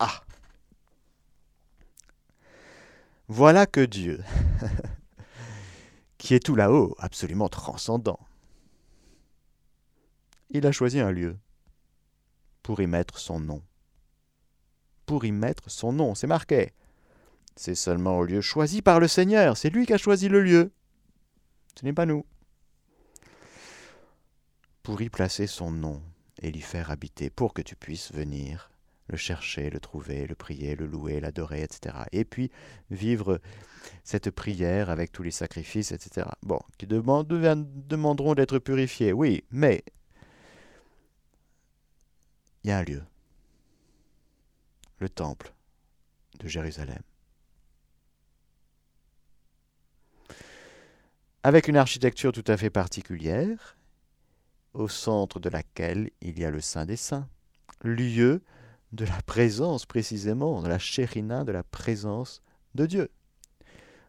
Ah 0.00 0.22
Voilà 3.34 3.64
que 3.64 3.80
Dieu, 3.80 4.22
qui 6.18 6.34
est 6.34 6.44
tout 6.44 6.54
là-haut, 6.54 6.94
absolument 6.98 7.48
transcendant, 7.48 8.20
il 10.50 10.66
a 10.66 10.70
choisi 10.70 11.00
un 11.00 11.10
lieu 11.10 11.38
pour 12.62 12.82
y 12.82 12.86
mettre 12.86 13.18
son 13.18 13.40
nom. 13.40 13.62
Pour 15.06 15.24
y 15.24 15.32
mettre 15.32 15.70
son 15.70 15.94
nom, 15.94 16.14
c'est 16.14 16.26
marqué. 16.26 16.74
C'est 17.56 17.74
seulement 17.74 18.18
au 18.18 18.24
lieu 18.24 18.42
choisi 18.42 18.82
par 18.82 19.00
le 19.00 19.08
Seigneur, 19.08 19.56
c'est 19.56 19.70
lui 19.70 19.86
qui 19.86 19.94
a 19.94 19.98
choisi 19.98 20.28
le 20.28 20.42
lieu. 20.42 20.70
Ce 21.80 21.86
n'est 21.86 21.94
pas 21.94 22.04
nous. 22.04 22.26
Pour 24.82 25.00
y 25.00 25.08
placer 25.08 25.46
son 25.46 25.70
nom 25.70 26.02
et 26.42 26.52
l'y 26.52 26.60
faire 26.60 26.90
habiter, 26.90 27.30
pour 27.30 27.54
que 27.54 27.62
tu 27.62 27.76
puisses 27.76 28.12
venir 28.12 28.71
le 29.12 29.18
chercher, 29.18 29.70
le 29.70 29.78
trouver, 29.78 30.26
le 30.26 30.34
prier, 30.34 30.74
le 30.74 30.86
louer, 30.86 31.20
l'adorer, 31.20 31.62
etc. 31.62 31.94
Et 32.12 32.24
puis 32.24 32.50
vivre 32.90 33.40
cette 34.02 34.30
prière 34.30 34.90
avec 34.90 35.12
tous 35.12 35.22
les 35.22 35.30
sacrifices, 35.30 35.92
etc. 35.92 36.26
Bon, 36.42 36.58
qui 36.78 36.86
demanderont 36.86 38.34
d'être 38.34 38.58
purifiés, 38.58 39.12
oui, 39.12 39.44
mais 39.50 39.84
il 42.64 42.70
y 42.70 42.72
a 42.72 42.78
un 42.78 42.84
lieu, 42.84 43.02
le 44.98 45.08
temple 45.08 45.52
de 46.38 46.48
Jérusalem. 46.48 47.02
Avec 51.42 51.68
une 51.68 51.76
architecture 51.76 52.32
tout 52.32 52.44
à 52.46 52.56
fait 52.56 52.70
particulière, 52.70 53.76
au 54.72 54.88
centre 54.88 55.38
de 55.38 55.50
laquelle 55.50 56.10
il 56.22 56.38
y 56.38 56.46
a 56.46 56.50
le 56.50 56.62
Saint 56.62 56.86
des 56.86 56.96
Saints, 56.96 57.28
lieu 57.82 58.42
de 58.92 59.04
la 59.06 59.20
présence 59.22 59.86
précisément, 59.86 60.62
de 60.62 60.68
la 60.68 60.78
chérina, 60.78 61.44
de 61.44 61.52
la 61.52 61.62
présence 61.62 62.42
de 62.74 62.86
Dieu. 62.86 63.10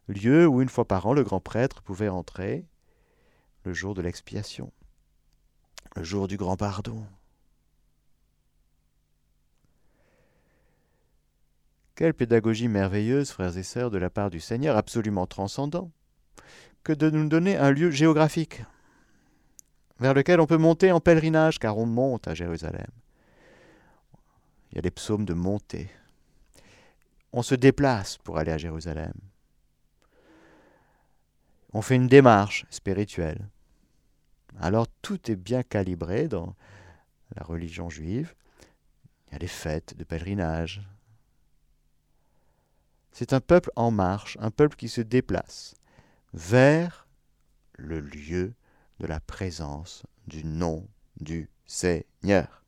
Lieu 0.08 0.46
où 0.46 0.62
une 0.62 0.70
fois 0.70 0.86
par 0.86 1.06
an 1.06 1.14
le 1.14 1.24
grand 1.24 1.40
prêtre 1.40 1.82
pouvait 1.82 2.10
entrer 2.10 2.66
le 3.64 3.74
jour 3.74 3.94
de 3.94 4.02
l'expiation, 4.02 4.74
le 5.96 6.04
jour 6.04 6.28
du 6.28 6.36
grand 6.36 6.58
pardon. 6.58 7.06
Quelle 11.96 12.14
pédagogie 12.14 12.68
merveilleuse, 12.68 13.32
frères 13.32 13.58
et 13.58 13.64
sœurs, 13.64 13.92
de 13.92 13.98
la 13.98 14.10
part 14.10 14.30
du 14.30 14.40
Seigneur, 14.40 14.76
absolument 14.76 15.28
transcendant, 15.28 15.92
que 16.84 16.92
de 16.92 17.10
nous 17.10 17.30
donner 17.30 17.56
un 17.56 17.72
lieu 17.72 17.92
géographique 17.92 18.64
vers 20.00 20.14
lequel 20.14 20.42
on 20.42 20.48
peut 20.48 20.58
monter 20.58 20.92
en 20.92 21.00
pèlerinage, 21.00 21.60
car 21.60 21.78
on 21.78 21.86
monte 21.86 22.28
à 22.28 22.34
Jérusalem. 22.34 22.88
Il 24.74 24.78
y 24.78 24.80
a 24.80 24.82
des 24.82 24.90
psaumes 24.90 25.26
de 25.26 25.36
montée. 25.36 25.88
On 27.32 27.44
se 27.44 27.54
déplace 27.54 28.18
pour 28.18 28.40
aller 28.40 28.52
à 28.52 28.58
Jérusalem. 28.58 29.14
On 31.74 31.84
fait 31.84 31.96
une 31.96 32.08
démarche 32.08 32.66
spirituelle. 32.72 33.48
Alors 34.60 34.88
tout 35.04 35.30
est 35.30 35.36
bien 35.36 35.62
calibré 35.62 36.28
dans 36.28 36.56
la 37.36 37.44
religion 37.44 37.92
juive. 37.92 38.34
Il 39.28 39.34
y 39.34 39.36
a 39.36 39.40
des 39.40 39.48
fêtes 39.48 39.96
de 39.96 40.04
pèlerinage. 40.04 40.82
C'est 43.12 43.34
un 43.34 43.42
peuple 43.42 43.70
en 43.76 43.92
marche, 43.92 44.38
un 44.40 44.50
peuple 44.50 44.76
qui 44.76 44.90
se 44.90 45.02
déplace 45.02 45.76
vers 46.34 47.08
le 47.74 48.00
lieu 48.00 48.56
de 49.00 49.06
la 49.06 49.20
présence 49.20 50.02
du 50.26 50.44
nom 50.44 50.88
du 51.20 51.48
Seigneur. 51.68 52.63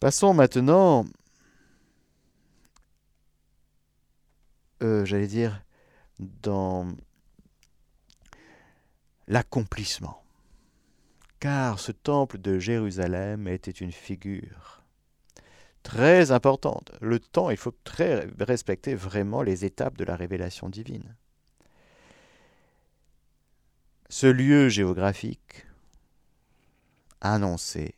Passons 0.00 0.32
maintenant, 0.32 1.04
euh, 4.82 5.04
j'allais 5.04 5.26
dire, 5.26 5.64
dans 6.20 6.86
l'accomplissement. 9.26 10.22
Car 11.40 11.80
ce 11.80 11.92
temple 11.92 12.38
de 12.38 12.58
Jérusalem 12.58 13.48
était 13.48 13.70
une 13.70 13.92
figure 13.92 14.82
très 15.82 16.30
importante. 16.30 16.92
Le 17.00 17.18
temps, 17.18 17.50
il 17.50 17.56
faut 17.56 17.74
très 17.82 18.28
respecter 18.38 18.94
vraiment 18.94 19.42
les 19.42 19.64
étapes 19.64 19.96
de 19.96 20.04
la 20.04 20.16
révélation 20.16 20.68
divine. 20.68 21.16
Ce 24.10 24.26
lieu 24.26 24.68
géographique 24.68 25.66
annonçait 27.20 27.97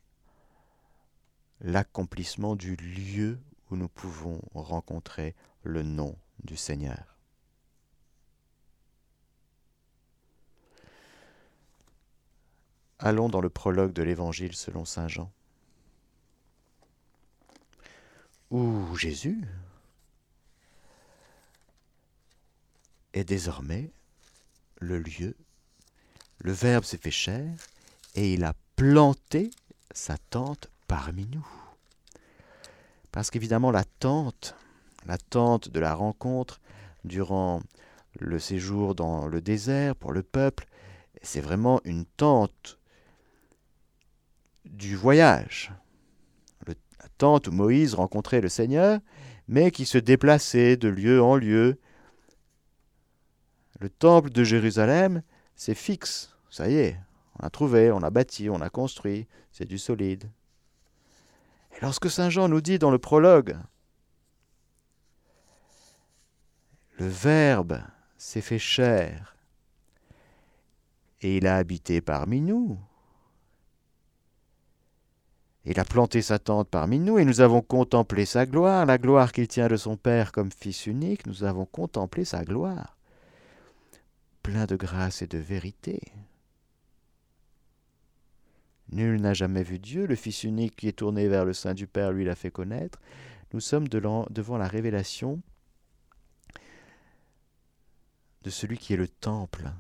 l'accomplissement 1.60 2.56
du 2.56 2.76
lieu 2.76 3.38
où 3.70 3.76
nous 3.76 3.88
pouvons 3.88 4.40
rencontrer 4.54 5.34
le 5.62 5.82
nom 5.82 6.16
du 6.42 6.56
Seigneur. 6.56 7.16
Allons 12.98 13.28
dans 13.28 13.40
le 13.40 13.48
prologue 13.48 13.92
de 13.92 14.02
l'Évangile 14.02 14.54
selon 14.54 14.84
Saint 14.84 15.08
Jean, 15.08 15.32
où 18.50 18.94
Jésus 18.96 19.42
est 23.14 23.24
désormais 23.24 23.90
le 24.80 24.98
lieu, 24.98 25.36
le 26.38 26.52
Verbe 26.52 26.84
s'est 26.84 26.98
fait 26.98 27.10
chair, 27.10 27.54
et 28.14 28.32
il 28.34 28.44
a 28.44 28.54
planté 28.76 29.50
sa 29.92 30.18
tente 30.18 30.69
parmi 30.90 31.28
nous. 31.28 31.46
Parce 33.12 33.30
qu'évidemment, 33.30 33.70
la 33.70 33.84
tente, 33.84 34.56
la 35.06 35.18
tente 35.18 35.68
de 35.68 35.78
la 35.78 35.94
rencontre 35.94 36.60
durant 37.04 37.62
le 38.18 38.40
séjour 38.40 38.96
dans 38.96 39.28
le 39.28 39.40
désert 39.40 39.94
pour 39.94 40.12
le 40.12 40.24
peuple, 40.24 40.66
c'est 41.22 41.40
vraiment 41.40 41.80
une 41.84 42.06
tente 42.06 42.80
du 44.64 44.96
voyage. 44.96 45.72
la 46.66 46.74
tente 47.18 47.46
où 47.46 47.52
Moïse 47.52 47.94
rencontrait 47.94 48.40
le 48.40 48.48
Seigneur, 48.48 48.98
mais 49.46 49.70
qui 49.70 49.86
se 49.86 49.96
déplaçait 49.96 50.76
de 50.76 50.88
lieu 50.88 51.22
en 51.22 51.36
lieu. 51.36 51.78
Le 53.78 53.90
temple 53.90 54.30
de 54.30 54.42
Jérusalem, 54.42 55.22
c'est 55.54 55.76
fixe, 55.76 56.34
ça 56.50 56.68
y 56.68 56.74
est, 56.74 56.96
on 57.38 57.46
a 57.46 57.50
trouvé, 57.50 57.92
on 57.92 58.02
a 58.02 58.10
bâti, 58.10 58.50
on 58.50 58.60
a 58.60 58.70
construit, 58.70 59.28
c'est 59.52 59.68
du 59.68 59.78
solide. 59.78 60.28
Lorsque 61.80 62.10
Saint 62.10 62.28
Jean 62.28 62.48
nous 62.48 62.60
dit 62.60 62.78
dans 62.78 62.90
le 62.90 62.98
prologue, 62.98 63.56
le 66.98 67.06
Verbe 67.06 67.80
s'est 68.18 68.42
fait 68.42 68.58
chair 68.58 69.36
et 71.22 71.38
il 71.38 71.46
a 71.46 71.56
habité 71.56 72.02
parmi 72.02 72.40
nous. 72.40 72.78
Il 75.64 75.78
a 75.80 75.84
planté 75.84 76.20
sa 76.22 76.38
tente 76.38 76.68
parmi 76.68 76.98
nous 76.98 77.18
et 77.18 77.24
nous 77.24 77.40
avons 77.40 77.62
contemplé 77.62 78.26
sa 78.26 78.44
gloire, 78.44 78.86
la 78.86 78.98
gloire 78.98 79.32
qu'il 79.32 79.48
tient 79.48 79.68
de 79.68 79.76
son 79.76 79.96
Père 79.96 80.32
comme 80.32 80.50
Fils 80.50 80.86
unique, 80.86 81.26
nous 81.26 81.44
avons 81.44 81.66
contemplé 81.66 82.24
sa 82.24 82.44
gloire, 82.44 82.96
plein 84.42 84.66
de 84.66 84.76
grâce 84.76 85.22
et 85.22 85.26
de 85.26 85.38
vérité. 85.38 86.00
Nul 88.92 89.20
n'a 89.20 89.34
jamais 89.34 89.62
vu 89.62 89.78
Dieu, 89.78 90.06
le 90.06 90.16
Fils 90.16 90.42
unique 90.42 90.76
qui 90.76 90.88
est 90.88 90.98
tourné 90.98 91.28
vers 91.28 91.44
le 91.44 91.52
sein 91.52 91.74
du 91.74 91.86
Père 91.86 92.12
lui 92.12 92.24
l'a 92.24 92.34
fait 92.34 92.50
connaître. 92.50 93.00
Nous 93.52 93.60
sommes 93.60 93.88
devant 93.88 94.58
la 94.58 94.68
révélation 94.68 95.40
de 98.42 98.50
celui 98.50 98.78
qui 98.78 98.94
est 98.94 98.96
le 98.96 99.08
temple. 99.08 99.70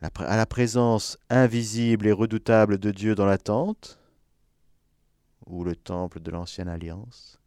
À 0.00 0.36
la 0.36 0.46
présence 0.46 1.18
invisible 1.30 2.06
et 2.06 2.12
redoutable 2.12 2.78
de 2.78 2.90
Dieu 2.90 3.14
dans 3.14 3.24
la 3.24 3.38
tente, 3.38 3.98
ou 5.46 5.64
le 5.64 5.76
temple 5.76 6.20
de 6.20 6.30
l'ancienne 6.30 6.68
alliance, 6.68 7.38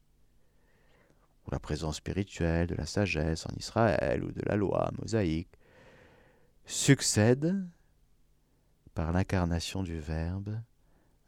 ou 1.45 1.51
la 1.51 1.59
présence 1.59 1.97
spirituelle 1.97 2.67
de 2.67 2.75
la 2.75 2.85
sagesse 2.85 3.45
en 3.45 3.55
Israël 3.57 4.23
ou 4.23 4.31
de 4.31 4.41
la 4.45 4.55
loi 4.55 4.89
mosaïque, 4.99 5.51
succède 6.65 7.67
par 8.97 9.11
l'incarnation 9.11 9.83
du 9.83 9.99
Verbe 9.99 10.59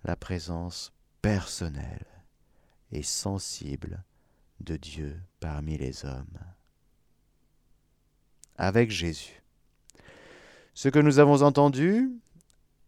la 0.04 0.16
présence 0.16 0.92
personnelle 1.22 2.08
et 2.92 3.04
sensible 3.04 4.04
de 4.60 4.76
Dieu 4.76 5.22
parmi 5.40 5.78
les 5.78 6.04
hommes. 6.04 6.40
Avec 8.58 8.90
Jésus. 8.90 9.44
Ce 10.74 10.90
que 10.90 10.98
nous 10.98 11.20
avons 11.20 11.44
entendu, 11.44 12.10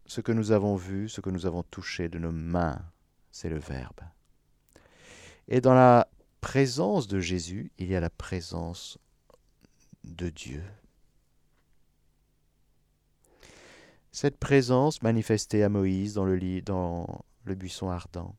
ce 0.06 0.20
que 0.20 0.32
nous 0.32 0.50
avons 0.50 0.74
vu, 0.74 1.08
ce 1.08 1.20
que 1.20 1.30
nous 1.30 1.46
avons 1.46 1.62
touché 1.62 2.08
de 2.08 2.18
nos 2.18 2.32
mains, 2.32 2.84
c'est 3.30 3.48
le 3.48 3.60
Verbe. 3.60 4.00
Et 5.46 5.60
dans 5.60 5.74
la 5.74 6.08
présence 6.40 7.06
de 7.06 7.20
Jésus, 7.20 7.70
il 7.78 7.86
y 7.86 7.94
a 7.94 8.00
la 8.00 8.10
présence 8.10 8.98
de 10.02 10.28
Dieu. 10.28 10.64
Cette 14.12 14.36
présence 14.36 15.02
manifestée 15.02 15.64
à 15.64 15.70
Moïse 15.70 16.12
dans 16.12 16.26
le, 16.26 17.54
buisson 17.54 17.88
ardent. 17.88 18.36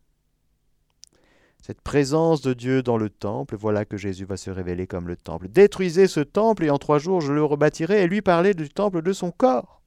Cette 1.64 1.82
présence 1.82 2.42
de 2.42 2.54
Dieu 2.54 2.84
dans 2.84 2.98
le 2.98 3.10
temple, 3.10 3.56
voilà 3.56 3.84
que 3.84 3.98
Jésus 3.98 4.26
va 4.26 4.38
se 4.38 4.52
révéler 4.52 4.86
comme 4.86 5.08
le 5.08 5.18
temple. 5.18 5.48
Détruisez 5.50 6.08
ce 6.08 6.20
temple 6.20 6.66
et 6.66 6.70
en 6.70 6.78
trois 6.78 7.00
jours 7.00 7.22
je 7.22 7.34
le 7.34 7.44
rebâtirai 7.44 8.04
et 8.04 8.08
lui 8.08 8.22
parler 8.22 8.54
du 8.54 8.70
temple 8.70 9.02
de 9.02 9.14
son 9.14 9.32
corps. 9.32 9.82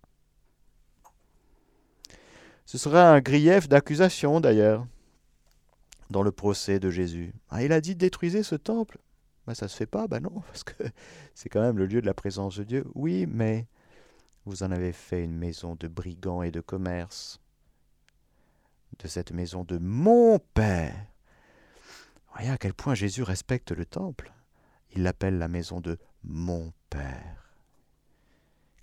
Ce 2.65 2.79
sera 2.79 3.13
un 3.13 3.21
grief 3.21 3.69
d'accusation 3.69 4.41
d'ailleurs 4.41 4.85
dans 6.11 6.25
le 6.25 6.33
procès 6.33 6.81
de 6.81 6.91
Jésus. 6.91 7.33
Ah, 7.49 7.63
il 7.63 7.73
a 7.73 7.81
dit 7.81 7.95
détruisez 7.95 8.43
ce 8.43 8.57
temple. 8.57 8.99
Ben, 9.47 9.55
ça 9.55 9.69
se 9.69 9.77
fait 9.77 9.87
pas, 9.87 10.09
ben 10.09 10.19
non, 10.19 10.41
parce 10.47 10.65
que 10.65 10.83
c'est 11.35 11.49
quand 11.49 11.61
même 11.61 11.79
le 11.79 11.87
lieu 11.87 12.01
de 12.01 12.07
la 12.07 12.15
présence 12.15 12.59
de 12.59 12.65
Dieu. 12.65 12.85
Oui, 12.97 13.27
mais 13.29 13.69
vous 14.47 14.63
en 14.63 14.71
avez 14.71 14.93
fait 14.93 15.25
une 15.25 15.37
maison 15.37 15.75
de 15.75 15.89
brigands 15.89 16.43
et 16.43 16.53
de 16.53 16.61
commerce. 16.61 17.41
De 19.01 19.09
cette 19.09 19.33
maison 19.33 19.65
de 19.65 19.77
mon 19.77 20.39
Père. 20.39 20.95
Voyez 22.33 22.51
à 22.51 22.57
quel 22.57 22.73
point 22.73 22.95
Jésus 22.95 23.25
respecte 23.25 23.73
le 23.73 23.85
temple. 23.85 24.33
Il 24.95 25.03
l'appelle 25.03 25.39
la 25.39 25.49
maison 25.49 25.81
de 25.81 25.99
mon 26.23 26.73
Père, 26.89 27.59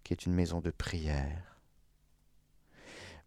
qui 0.04 0.13
est 0.13 0.26
une 0.26 0.34
maison 0.34 0.60
de 0.60 0.69
prière. 0.69 1.58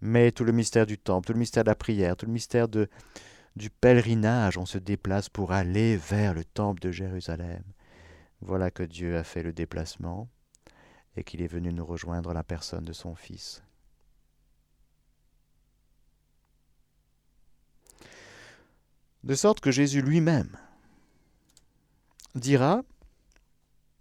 Mais 0.03 0.31
tout 0.31 0.45
le 0.45 0.53
mystère 0.53 0.87
du 0.87 0.99
temple, 0.99 1.29
tout 1.29 1.33
le 1.33 1.39
mystère 1.39 1.65
de 1.65 1.71
la 1.71 1.75
prière, 1.75 2.17
tout 2.17 2.27
le 2.27 2.33
mystère 2.33 2.69
du 2.69 3.71
pèlerinage, 3.71 4.59
on 4.59 4.67
se 4.67 4.79
déplace 4.79 5.31
pour 5.31 5.53
aller 5.53 5.97
vers 5.97 6.35
le 6.35 6.45
temple 6.45 6.83
de 6.83 6.93
Jérusalem. 6.93 7.63
Voilà 8.43 8.71
que 8.71 8.83
Dieu 8.83 9.17
a 9.17 9.25
fait 9.25 9.43
le 9.43 9.55
déplacement 9.55 10.29
et 11.17 11.25
qu'il 11.25 11.43
est 11.43 11.47
venu 11.47 11.73
nous 11.73 11.85
rejoindre 11.85 12.33
la 12.33 12.45
personne 12.45 12.85
de 12.85 12.93
son 12.93 13.15
Fils. 13.15 13.63
De 19.25 19.35
sorte 19.35 19.61
que 19.61 19.71
Jésus 19.71 20.03
lui-même 20.03 20.57
dira, 22.35 22.83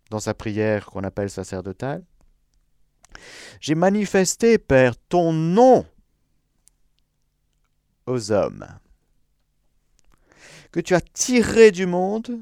dans 0.10 0.19
sa 0.19 0.34
prière 0.34 0.86
qu'on 0.86 1.04
appelle 1.04 1.30
sacerdotale, 1.30 2.04
J'ai 3.62 3.75
manifesté, 3.75 4.58
Père, 4.58 4.95
ton 5.10 5.32
nom 5.32 5.86
aux 8.06 8.32
hommes 8.32 8.67
que 10.71 10.82
tu 10.82 10.93
as 10.93 11.01
tirés 11.01 11.71
du 11.71 11.86
monde 11.86 12.38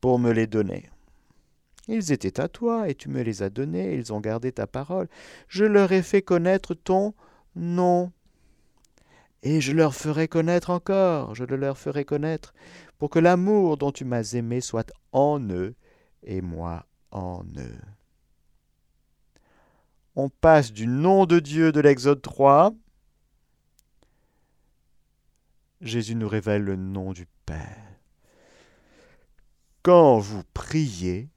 pour 0.00 0.18
me 0.18 0.32
les 0.32 0.46
donner. 0.46 0.88
Ils 1.88 2.12
étaient 2.12 2.40
à 2.40 2.48
toi, 2.48 2.88
et 2.88 2.94
tu 2.94 3.08
me 3.08 3.22
les 3.22 3.42
as 3.42 3.50
donnés, 3.50 3.94
ils 3.94 4.12
ont 4.12 4.20
gardé 4.20 4.52
ta 4.52 4.66
parole. 4.66 5.08
Je 5.48 5.64
leur 5.64 5.92
ai 5.92 6.02
fait 6.02 6.22
connaître 6.22 6.74
ton 6.74 7.14
nom. 7.56 8.12
Et 9.42 9.60
je 9.60 9.72
leur 9.72 9.94
ferai 9.94 10.28
connaître 10.28 10.70
encore, 10.70 11.34
je 11.34 11.44
le 11.44 11.56
leur 11.56 11.78
ferai 11.78 12.04
connaître, 12.04 12.52
pour 12.98 13.08
que 13.08 13.18
l'amour 13.18 13.78
dont 13.78 13.90
tu 13.90 14.04
m'as 14.04 14.34
aimé 14.34 14.60
soit 14.60 14.92
en 15.12 15.40
eux, 15.50 15.74
et 16.22 16.42
moi 16.42 16.86
en 17.10 17.42
eux. 17.56 17.80
On 20.16 20.28
passe 20.28 20.72
du 20.72 20.86
nom 20.86 21.24
de 21.24 21.38
Dieu 21.38 21.72
de 21.72 21.80
l'Exode 21.80 22.20
3 22.20 22.74
Jésus 25.80 26.14
nous 26.14 26.28
révèle 26.28 26.62
le 26.62 26.76
nom 26.76 27.12
du 27.12 27.26
Père. 27.46 27.86
Quand 29.82 30.18
vous 30.18 30.42
priez, 30.52 31.30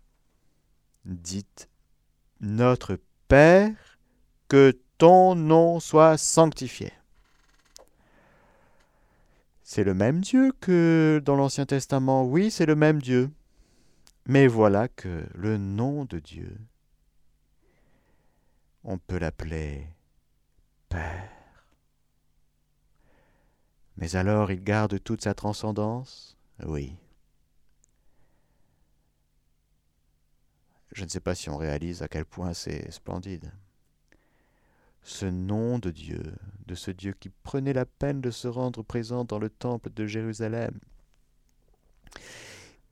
dites 1.05 1.69
Notre 2.39 2.99
Père, 3.27 3.97
que 4.47 4.77
ton 4.97 5.35
nom 5.35 5.79
soit 5.79 6.17
sanctifié. 6.17 6.91
C'est 9.63 9.83
le 9.83 9.93
même 9.93 10.21
Dieu 10.21 10.51
que 10.59 11.21
dans 11.25 11.35
l'Ancien 11.35 11.65
Testament, 11.65 12.25
oui, 12.25 12.51
c'est 12.51 12.65
le 12.65 12.75
même 12.75 13.01
Dieu. 13.01 13.31
Mais 14.27 14.47
voilà 14.47 14.87
que 14.87 15.25
le 15.33 15.57
nom 15.57 16.05
de 16.05 16.19
Dieu, 16.19 16.57
on 18.83 18.97
peut 18.97 19.17
l'appeler 19.17 19.87
Père. 20.89 21.29
Mais 23.97 24.15
alors 24.15 24.51
il 24.51 24.63
garde 24.63 25.01
toute 25.03 25.23
sa 25.23 25.33
transcendance? 25.33 26.37
Oui. 26.65 26.95
Je 30.93 31.03
ne 31.03 31.09
sais 31.09 31.19
pas 31.19 31.35
si 31.35 31.49
on 31.49 31.57
réalise 31.57 32.01
à 32.01 32.07
quel 32.07 32.25
point 32.25 32.53
c'est 32.53 32.91
splendide. 32.91 33.51
Ce 35.01 35.25
nom 35.25 35.79
de 35.79 35.91
Dieu, 35.91 36.33
de 36.65 36.75
ce 36.75 36.91
Dieu 36.91 37.13
qui 37.19 37.29
prenait 37.29 37.73
la 37.73 37.85
peine 37.85 38.21
de 38.21 38.31
se 38.31 38.47
rendre 38.47 38.83
présent 38.83 39.25
dans 39.25 39.39
le 39.39 39.49
temple 39.49 39.89
de 39.91 40.05
Jérusalem, 40.05 40.79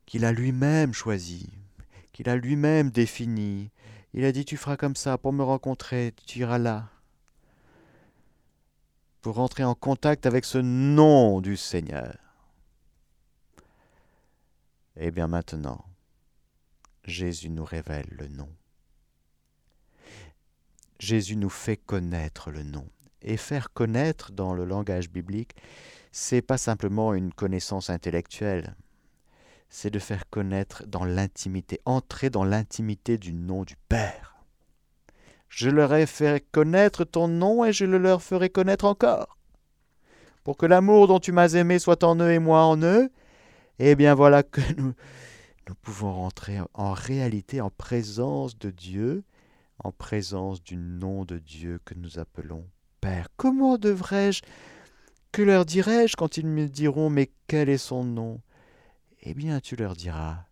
qu'il 0.04 0.24
a 0.24 0.32
lui-même 0.32 0.92
choisi, 0.92 1.48
qu'il 2.12 2.28
a 2.28 2.36
lui-même 2.36 2.90
défini. 2.90 3.70
Il 4.12 4.24
a 4.24 4.32
dit 4.32 4.44
Tu 4.44 4.56
feras 4.56 4.76
comme 4.76 4.96
ça 4.96 5.16
pour 5.16 5.32
me 5.32 5.42
rencontrer, 5.42 6.12
tu 6.26 6.40
iras 6.40 6.58
là 6.58 6.90
pour 9.22 9.38
entrer 9.38 9.62
en 9.62 9.76
contact 9.76 10.26
avec 10.26 10.44
ce 10.44 10.58
nom 10.58 11.40
du 11.40 11.56
Seigneur. 11.56 12.16
Eh 14.96 15.12
bien 15.12 15.28
maintenant, 15.28 15.84
Jésus 17.04 17.50
nous 17.50 17.64
révèle 17.64 18.08
le 18.10 18.28
nom. 18.28 18.48
Jésus 20.98 21.36
nous 21.36 21.50
fait 21.50 21.76
connaître 21.76 22.50
le 22.50 22.62
nom. 22.62 22.86
Et 23.22 23.36
faire 23.36 23.72
connaître 23.72 24.32
dans 24.32 24.52
le 24.52 24.64
langage 24.64 25.10
biblique, 25.10 25.54
c'est 26.10 26.42
pas 26.42 26.58
simplement 26.58 27.14
une 27.14 27.32
connaissance 27.32 27.88
intellectuelle, 27.88 28.74
c'est 29.68 29.90
de 29.90 29.98
faire 29.98 30.28
connaître 30.28 30.84
dans 30.86 31.04
l'intimité, 31.04 31.80
entrer 31.84 32.30
dans 32.30 32.44
l'intimité 32.44 33.18
du 33.18 33.32
nom 33.32 33.64
du 33.64 33.76
Père. 33.88 34.44
Je 35.48 35.70
leur 35.70 35.94
ai 35.94 36.06
fait 36.06 36.44
connaître 36.52 37.04
ton 37.04 37.28
nom 37.28 37.64
et 37.64 37.72
je 37.72 37.84
le 37.84 37.98
leur 37.98 38.22
ferai 38.22 38.50
connaître 38.50 38.84
encore. 38.84 39.38
Pour 40.44 40.56
que 40.56 40.66
l'amour 40.66 41.08
dont 41.08 41.20
tu 41.20 41.32
m'as 41.32 41.54
aimé 41.54 41.78
soit 41.78 42.04
en 42.04 42.16
eux 42.20 42.32
et 42.32 42.38
moi 42.38 42.64
en 42.64 42.82
eux, 42.82 43.10
eh 43.78 43.94
bien 43.94 44.14
voilà 44.14 44.42
que 44.42 44.60
nous, 44.76 44.94
nous 45.68 45.74
pouvons 45.74 46.12
rentrer 46.12 46.58
en 46.74 46.92
réalité 46.92 47.60
en 47.60 47.70
présence 47.70 48.58
de 48.58 48.70
Dieu, 48.70 49.24
en 49.78 49.92
présence 49.92 50.62
du 50.62 50.76
nom 50.76 51.24
de 51.24 51.38
Dieu 51.38 51.80
que 51.84 51.94
nous 51.94 52.18
appelons 52.18 52.68
Père. 53.00 53.28
Comment 53.36 53.78
devrais-je, 53.78 54.42
que 55.32 55.42
leur 55.42 55.64
dirai-je 55.64 56.16
quand 56.16 56.36
ils 56.36 56.46
me 56.46 56.68
diront 56.68 57.10
Mais 57.10 57.30
quel 57.46 57.68
est 57.68 57.78
son 57.78 58.04
nom? 58.04 58.40
Eh 59.20 59.34
bien 59.34 59.60
tu 59.60 59.76
leur 59.76 59.94
diras 59.94 60.44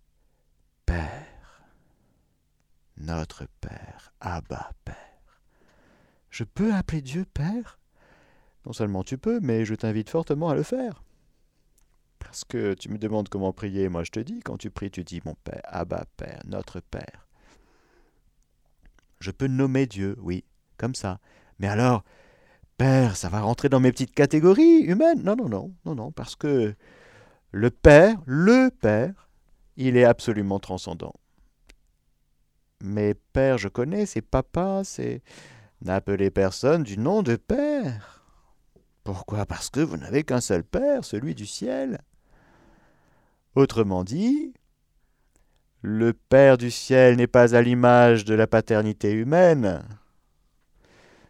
Père 0.87 1.31
notre 3.01 3.47
Père, 3.61 4.13
Abba 4.21 4.71
Père. 4.85 4.97
Je 6.31 6.45
peux 6.45 6.73
appeler 6.73 7.03
Dieu 7.03 7.25
Père? 7.25 7.79
Non 8.67 8.73
seulement 8.73 9.03
tu 9.03 9.19
peux, 9.19 9.41
mais 9.41 9.65
je 9.65 9.75
t'invite 9.75 10.11
fortement 10.11 10.51
à 10.51 10.55
le 10.55 10.63
faire. 10.63 11.03
Parce 12.21 12.45
que 12.45 12.75
tu 12.75 12.89
me 12.89 12.99
demandes 12.99 13.29
comment 13.29 13.53
prier, 13.53 13.89
moi 13.89 14.05
je 14.05 14.13
te 14.13 14.21
dis, 14.21 14.41
quand 14.41 14.57
tu 14.57 14.71
pries, 14.71 14.91
tu 14.91 15.03
dis 15.03 15.21
mon 15.25 15.35
Père, 15.35 15.63
Abba 15.65 16.05
Père, 16.17 16.41
notre 16.45 16.79
Père. 16.79 17.27
Je 19.19 19.33
peux 19.33 19.49
nommer 19.49 19.87
Dieu, 19.87 20.17
oui, 20.21 20.45
comme 20.77 20.95
ça. 20.95 21.19
Mais 21.59 21.67
alors, 21.67 22.05
Père, 22.79 23.17
ça 23.17 23.29
va 23.29 23.41
rentrer 23.41 23.69
dans 23.69 23.81
mes 23.81 23.91
petites 23.91 24.15
catégories 24.15 24.83
humaines? 24.83 25.23
Non, 25.25 25.35
non, 25.35 25.49
non, 25.49 25.75
non, 25.85 25.95
non, 25.97 26.13
parce 26.13 26.37
que 26.37 26.75
le 27.51 27.71
Père, 27.71 28.17
le 28.27 28.71
Père, 28.71 29.29
il 29.77 29.97
est 29.97 30.05
absolument 30.05 30.61
transcendant. 30.61 31.15
Mais 32.83 33.15
père, 33.15 33.59
je 33.59 33.69
connais, 33.69 34.07
c'est 34.07 34.23
papa, 34.23 34.83
c'est. 34.85 35.23
N'appelez 35.83 36.31
personne 36.31 36.83
du 36.83 36.99
nom 36.99 37.23
de 37.23 37.37
père. 37.37 38.25
Pourquoi? 39.05 39.47
Parce 39.47 39.71
que 39.71 39.81
vous 39.81 39.97
n'avez 39.97 40.25
qu'un 40.25 40.41
seul 40.41 40.63
Père, 40.63 41.05
celui 41.05 41.35
du 41.35 41.47
ciel. 41.47 42.01
Autrement 43.55 44.05
dit, 44.05 44.55
le 45.83 46.13
Père 46.13 46.59
du 46.59 46.71
ciel 46.71 47.17
n'est 47.17 47.27
pas 47.27 47.57
à 47.57 47.63
l'image 47.63 48.25
de 48.25 48.35
la 48.35 48.47
paternité 48.47 49.13
humaine. 49.13 49.83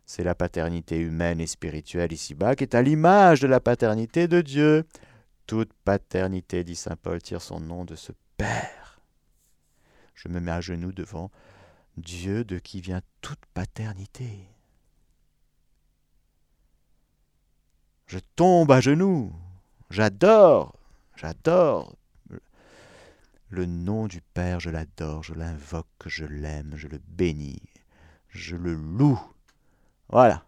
C'est 0.05 0.25
la 0.25 0.35
paternité 0.35 0.99
humaine 0.99 1.41
et 1.41 1.47
spirituelle 1.47 2.13
ici-bas 2.13 2.57
qui 2.57 2.65
est 2.65 2.75
à 2.75 2.83
l'image 2.83 3.41
de 3.41 3.47
la 3.47 3.61
paternité 3.61 4.27
de 4.27 4.41
Dieu. 4.41 4.85
Toute 5.47 5.73
paternité, 5.85 6.65
dit 6.65 6.75
Saint 6.75 6.97
Paul, 6.97 7.23
tire 7.23 7.41
son 7.41 7.61
nom 7.61 7.85
de 7.85 7.95
ce 7.95 8.13
Père. 8.37 9.01
Je 10.15 10.29
me 10.29 10.41
mets 10.41 10.51
à 10.51 10.61
genoux 10.61 10.93
devant 10.93 11.31
Dieu 11.97 12.45
de 12.45 12.59
qui 12.59 12.81
vient 12.81 13.01
toute 13.21 13.45
paternité. 13.55 14.49
Je 18.07 18.19
tombe 18.35 18.73
à 18.73 18.81
genoux. 18.81 19.33
J'adore, 19.91 20.75
j'adore. 21.15 21.95
Le 23.51 23.67
nom 23.67 24.07
du 24.07 24.21
Père, 24.21 24.61
je 24.61 24.71
l'adore, 24.71 25.25
je 25.25 25.35
l'invoque, 25.35 26.07
je 26.07 26.25
l'aime, 26.25 26.75
je 26.77 26.87
le 26.87 27.01
bénis, 27.09 27.61
je 28.29 28.55
le 28.55 28.75
loue. 28.75 29.21
Voilà. 30.09 30.45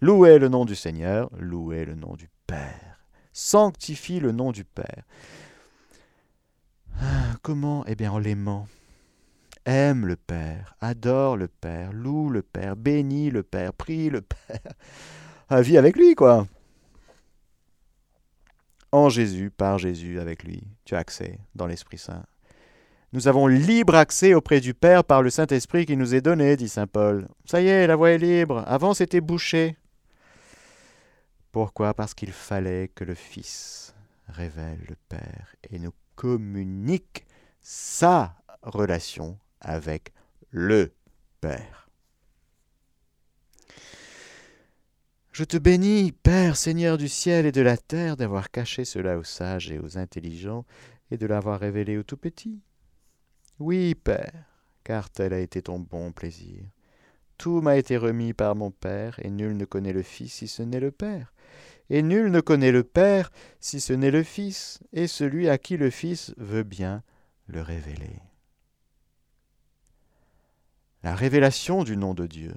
Louez 0.00 0.38
le 0.38 0.48
nom 0.48 0.64
du 0.64 0.76
Seigneur, 0.76 1.28
louez 1.36 1.84
le 1.84 1.96
nom 1.96 2.14
du 2.14 2.28
Père. 2.46 3.00
Sanctifie 3.32 4.20
le 4.20 4.30
nom 4.30 4.52
du 4.52 4.64
Père. 4.64 5.02
Ah, 7.00 7.34
comment? 7.42 7.84
Eh 7.88 7.96
bien 7.96 8.12
en 8.12 8.18
l'aimant. 8.20 8.68
Aime 9.64 10.06
le 10.06 10.14
Père, 10.14 10.76
adore 10.80 11.36
le 11.36 11.48
Père, 11.48 11.92
loue 11.92 12.30
le 12.30 12.42
Père, 12.42 12.76
bénis 12.76 13.30
le 13.30 13.42
Père, 13.42 13.72
prie 13.72 14.08
le 14.08 14.20
Père. 14.20 14.72
Ah, 15.48 15.62
vis 15.62 15.78
avec 15.78 15.96
lui, 15.96 16.14
quoi. 16.14 16.46
En 18.92 19.08
Jésus, 19.08 19.50
par 19.50 19.78
Jésus, 19.78 20.20
avec 20.20 20.44
lui, 20.44 20.62
tu 20.84 20.94
as 20.94 20.98
accès 20.98 21.40
dans 21.56 21.66
l'Esprit 21.66 21.98
Saint. 21.98 22.24
Nous 23.12 23.28
avons 23.28 23.46
libre 23.46 23.94
accès 23.94 24.34
auprès 24.34 24.60
du 24.60 24.74
Père 24.74 25.04
par 25.04 25.22
le 25.22 25.30
Saint-Esprit 25.30 25.86
qui 25.86 25.96
nous 25.96 26.14
est 26.14 26.20
donné, 26.20 26.56
dit 26.56 26.68
Saint 26.68 26.86
Paul. 26.86 27.28
Ça 27.44 27.60
y 27.62 27.68
est, 27.68 27.86
la 27.86 27.96
voie 27.96 28.10
est 28.10 28.18
libre. 28.18 28.64
Avant, 28.66 28.94
c'était 28.94 29.20
bouché. 29.20 29.76
Pourquoi? 31.52 31.94
Parce 31.94 32.14
qu'il 32.14 32.32
fallait 32.32 32.88
que 32.88 33.04
le 33.04 33.14
Fils 33.14 33.94
révèle 34.28 34.80
le 34.88 34.96
Père 35.08 35.54
et 35.70 35.78
nous 35.78 35.94
communique 36.16 37.24
sa 37.62 38.36
relation 38.62 39.38
avec 39.60 40.12
le 40.50 40.92
Père. 41.40 41.88
Je 45.32 45.44
te 45.44 45.58
bénis, 45.58 46.12
Père, 46.12 46.56
Seigneur 46.56 46.96
du 46.96 47.08
ciel 47.08 47.46
et 47.46 47.52
de 47.52 47.60
la 47.60 47.76
terre, 47.76 48.16
d'avoir 48.16 48.50
caché 48.50 48.84
cela 48.84 49.18
aux 49.18 49.24
sages 49.24 49.70
et 49.70 49.78
aux 49.78 49.98
intelligents, 49.98 50.64
et 51.10 51.18
de 51.18 51.26
l'avoir 51.26 51.60
révélé 51.60 51.98
aux 51.98 52.02
tout 52.02 52.16
petits. 52.16 52.62
Oui, 53.58 53.94
Père, 53.94 54.44
car 54.84 55.10
tel 55.10 55.32
a 55.32 55.38
été 55.38 55.62
ton 55.62 55.78
bon 55.78 56.12
plaisir. 56.12 56.62
Tout 57.38 57.60
m'a 57.60 57.76
été 57.76 57.96
remis 57.96 58.32
par 58.32 58.54
mon 58.54 58.70
Père, 58.70 59.18
et 59.22 59.30
nul 59.30 59.56
ne 59.56 59.64
connaît 59.64 59.92
le 59.92 60.02
Fils 60.02 60.32
si 60.32 60.48
ce 60.48 60.62
n'est 60.62 60.80
le 60.80 60.90
Père. 60.90 61.32
Et 61.90 62.02
nul 62.02 62.30
ne 62.30 62.40
connaît 62.40 62.72
le 62.72 62.82
Père 62.82 63.30
si 63.60 63.80
ce 63.80 63.92
n'est 63.92 64.10
le 64.10 64.22
Fils, 64.22 64.80
et 64.92 65.06
celui 65.06 65.48
à 65.48 65.58
qui 65.58 65.76
le 65.76 65.90
Fils 65.90 66.34
veut 66.36 66.64
bien 66.64 67.02
le 67.46 67.62
révéler 67.62 68.20
la 71.06 71.14
révélation 71.14 71.84
du 71.84 71.96
nom 71.96 72.14
de 72.14 72.26
Dieu. 72.26 72.52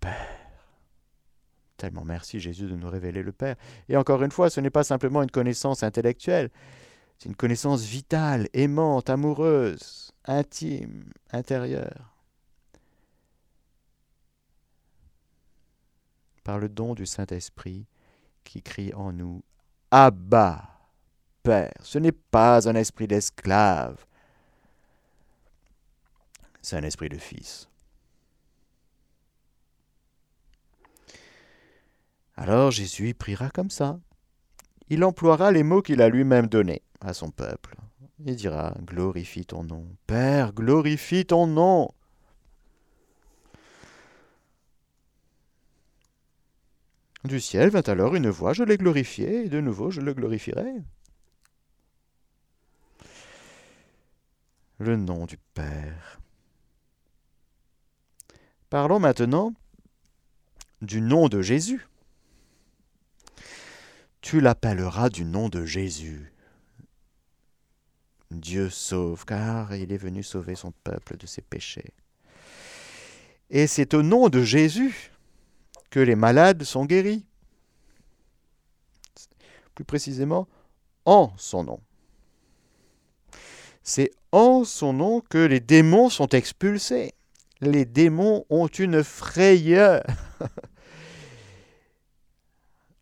Père. 0.00 0.14
Tellement 1.76 2.06
merci 2.06 2.40
Jésus 2.40 2.68
de 2.68 2.74
nous 2.74 2.88
révéler 2.88 3.22
le 3.22 3.32
Père. 3.32 3.56
Et 3.90 3.98
encore 3.98 4.22
une 4.22 4.30
fois, 4.30 4.48
ce 4.48 4.62
n'est 4.62 4.70
pas 4.70 4.82
simplement 4.82 5.22
une 5.22 5.30
connaissance 5.30 5.82
intellectuelle, 5.82 6.48
c'est 7.18 7.28
une 7.28 7.36
connaissance 7.36 7.82
vitale, 7.82 8.48
aimante, 8.52 9.08
amoureuse, 9.10 10.12
intime, 10.24 11.12
intérieure. 11.32 12.10
Par 16.42 16.58
le 16.58 16.68
don 16.68 16.94
du 16.94 17.06
Saint-Esprit 17.06 17.86
qui 18.44 18.62
crie 18.62 18.92
en 18.92 19.12
nous 19.12 19.42
Abba, 19.90 20.70
Père. 21.42 21.72
Ce 21.82 21.98
n'est 21.98 22.12
pas 22.12 22.68
un 22.68 22.74
esprit 22.74 23.06
d'esclave, 23.06 24.04
c'est 26.60 26.76
un 26.76 26.82
esprit 26.82 27.08
de 27.08 27.18
fils. 27.18 27.68
Alors 32.36 32.70
Jésus 32.70 33.14
priera 33.14 33.50
comme 33.50 33.70
ça. 33.70 33.98
Il 34.88 35.04
emploiera 35.04 35.52
les 35.52 35.62
mots 35.62 35.82
qu'il 35.82 36.02
a 36.02 36.08
lui-même 36.08 36.46
donnés 36.46 36.82
à 37.04 37.12
son 37.12 37.30
peuple. 37.30 37.76
Il 38.24 38.34
dira 38.34 38.74
Glorifie 38.80 39.44
ton 39.44 39.62
nom. 39.62 39.86
Père, 40.06 40.52
glorifie 40.52 41.26
ton 41.26 41.46
nom. 41.46 41.90
Du 47.24 47.40
ciel 47.40 47.70
vint 47.70 47.82
alors 47.82 48.14
une 48.14 48.28
voix, 48.28 48.52
je 48.52 48.64
l'ai 48.64 48.76
glorifié, 48.76 49.44
et 49.44 49.48
de 49.48 49.60
nouveau 49.60 49.90
je 49.90 50.00
le 50.00 50.12
glorifierai. 50.12 50.74
Le 54.78 54.96
nom 54.96 55.24
du 55.24 55.38
Père. 55.54 56.20
Parlons 58.68 58.98
maintenant 58.98 59.54
du 60.82 61.00
nom 61.00 61.28
de 61.28 61.40
Jésus. 61.40 61.86
Tu 64.20 64.40
l'appelleras 64.40 65.10
du 65.10 65.24
nom 65.24 65.48
de 65.48 65.64
Jésus. 65.64 66.33
Dieu 68.40 68.70
sauve, 68.70 69.24
car 69.24 69.74
il 69.74 69.92
est 69.92 69.98
venu 69.98 70.22
sauver 70.22 70.54
son 70.54 70.72
peuple 70.84 71.16
de 71.16 71.26
ses 71.26 71.42
péchés. 71.42 71.92
Et 73.50 73.66
c'est 73.66 73.94
au 73.94 74.02
nom 74.02 74.28
de 74.28 74.42
Jésus 74.42 75.12
que 75.90 76.00
les 76.00 76.16
malades 76.16 76.64
sont 76.64 76.84
guéris. 76.84 77.24
Plus 79.74 79.84
précisément, 79.84 80.48
en 81.04 81.32
son 81.36 81.64
nom. 81.64 81.80
C'est 83.82 84.10
en 84.32 84.64
son 84.64 84.92
nom 84.92 85.20
que 85.20 85.38
les 85.38 85.60
démons 85.60 86.08
sont 86.08 86.28
expulsés 86.28 87.14
les 87.64 87.84
démons 87.84 88.44
ont 88.50 88.66
une 88.66 89.02
frayeur. 89.02 90.02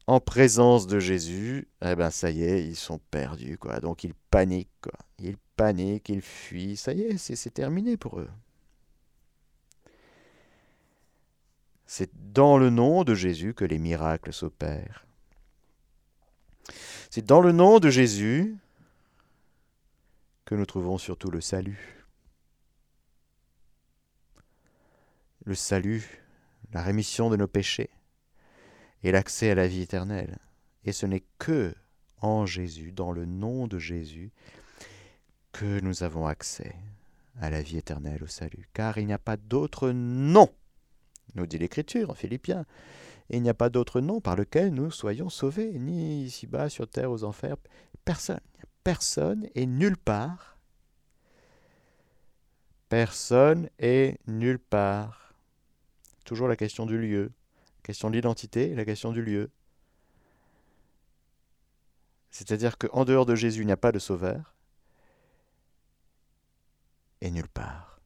en 0.06 0.20
présence 0.20 0.86
de 0.86 0.98
Jésus, 0.98 1.68
eh 1.82 1.94
ben 1.94 2.10
ça 2.10 2.30
y 2.30 2.42
est, 2.42 2.64
ils 2.66 2.76
sont 2.76 2.98
perdus, 3.10 3.58
quoi. 3.58 3.80
Donc 3.80 4.04
ils 4.04 4.14
paniquent, 4.30 4.80
quoi. 4.82 4.98
Ils 5.18 5.36
paniquent, 5.56 6.08
ils 6.08 6.22
fuient, 6.22 6.76
ça 6.76 6.92
y 6.92 7.02
est, 7.02 7.18
c'est 7.18 7.50
terminé 7.50 7.96
pour 7.96 8.20
eux. 8.20 8.30
C'est 11.86 12.10
dans 12.32 12.58
le 12.58 12.70
nom 12.70 13.04
de 13.04 13.14
Jésus 13.14 13.54
que 13.54 13.64
les 13.64 13.78
miracles 13.78 14.32
s'opèrent. 14.32 15.06
C'est 17.10 17.26
dans 17.26 17.40
le 17.40 17.52
nom 17.52 17.78
de 17.78 17.90
Jésus 17.90 18.56
que 20.44 20.54
nous 20.54 20.66
trouvons 20.66 20.98
surtout 20.98 21.30
le 21.30 21.40
salut. 21.40 22.02
le 25.44 25.54
salut, 25.54 26.22
la 26.72 26.82
rémission 26.82 27.30
de 27.30 27.36
nos 27.36 27.48
péchés 27.48 27.90
et 29.02 29.12
l'accès 29.12 29.50
à 29.50 29.54
la 29.54 29.66
vie 29.66 29.82
éternelle. 29.82 30.38
Et 30.84 30.92
ce 30.92 31.06
n'est 31.06 31.24
que 31.38 31.74
en 32.20 32.46
Jésus, 32.46 32.92
dans 32.92 33.12
le 33.12 33.24
nom 33.24 33.66
de 33.66 33.78
Jésus, 33.78 34.32
que 35.52 35.80
nous 35.80 36.02
avons 36.02 36.26
accès 36.26 36.74
à 37.40 37.50
la 37.50 37.62
vie 37.62 37.78
éternelle, 37.78 38.22
au 38.22 38.28
salut. 38.28 38.68
Car 38.72 38.98
il 38.98 39.06
n'y 39.06 39.12
a 39.12 39.18
pas 39.18 39.36
d'autre 39.36 39.90
nom, 39.90 40.48
nous 41.34 41.46
dit 41.46 41.58
l'Écriture 41.58 42.10
en 42.10 42.14
Philippiens, 42.14 42.64
il 43.30 43.42
n'y 43.42 43.48
a 43.48 43.54
pas 43.54 43.70
d'autre 43.70 44.00
nom 44.00 44.20
par 44.20 44.36
lequel 44.36 44.72
nous 44.72 44.90
soyons 44.90 45.30
sauvés, 45.30 45.78
ni 45.78 46.24
ici-bas, 46.24 46.68
sur 46.68 46.88
terre, 46.88 47.10
aux 47.10 47.24
enfers. 47.24 47.56
Personne, 48.04 48.40
personne 48.84 49.48
et 49.54 49.66
nulle 49.66 49.96
part. 49.96 50.58
Personne 52.88 53.70
et 53.78 54.18
nulle 54.26 54.58
part 54.58 55.34
Toujours 56.24 56.46
la 56.46 56.56
question 56.56 56.84
du 56.86 56.98
lieu, 56.98 57.32
question 57.82 58.10
de 58.10 58.14
l'identité 58.14 58.70
et 58.70 58.74
la 58.74 58.84
question 58.84 59.12
du 59.12 59.22
lieu. 59.22 59.50
C'est-à-dire 62.30 62.78
qu'en 62.78 63.04
dehors 63.04 63.26
de 63.26 63.34
Jésus, 63.34 63.62
il 63.62 63.66
n'y 63.66 63.72
a 63.72 63.76
pas 63.76 63.92
de 63.92 63.98
sauveur. 63.98 64.54
Et 67.20 67.30
nulle 67.30 67.48
part. 67.48 68.00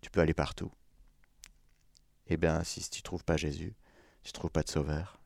Tu 0.00 0.10
peux 0.10 0.20
aller 0.20 0.34
partout. 0.34 0.72
Eh 2.26 2.36
bien, 2.36 2.62
si 2.64 2.80
tu 2.88 3.00
ne 3.00 3.04
trouves 3.04 3.24
pas 3.24 3.36
Jésus, 3.36 3.74
tu 4.22 4.30
ne 4.30 4.34
trouves 4.34 4.50
pas 4.50 4.62
de 4.62 4.68
sauveur. 4.68 5.20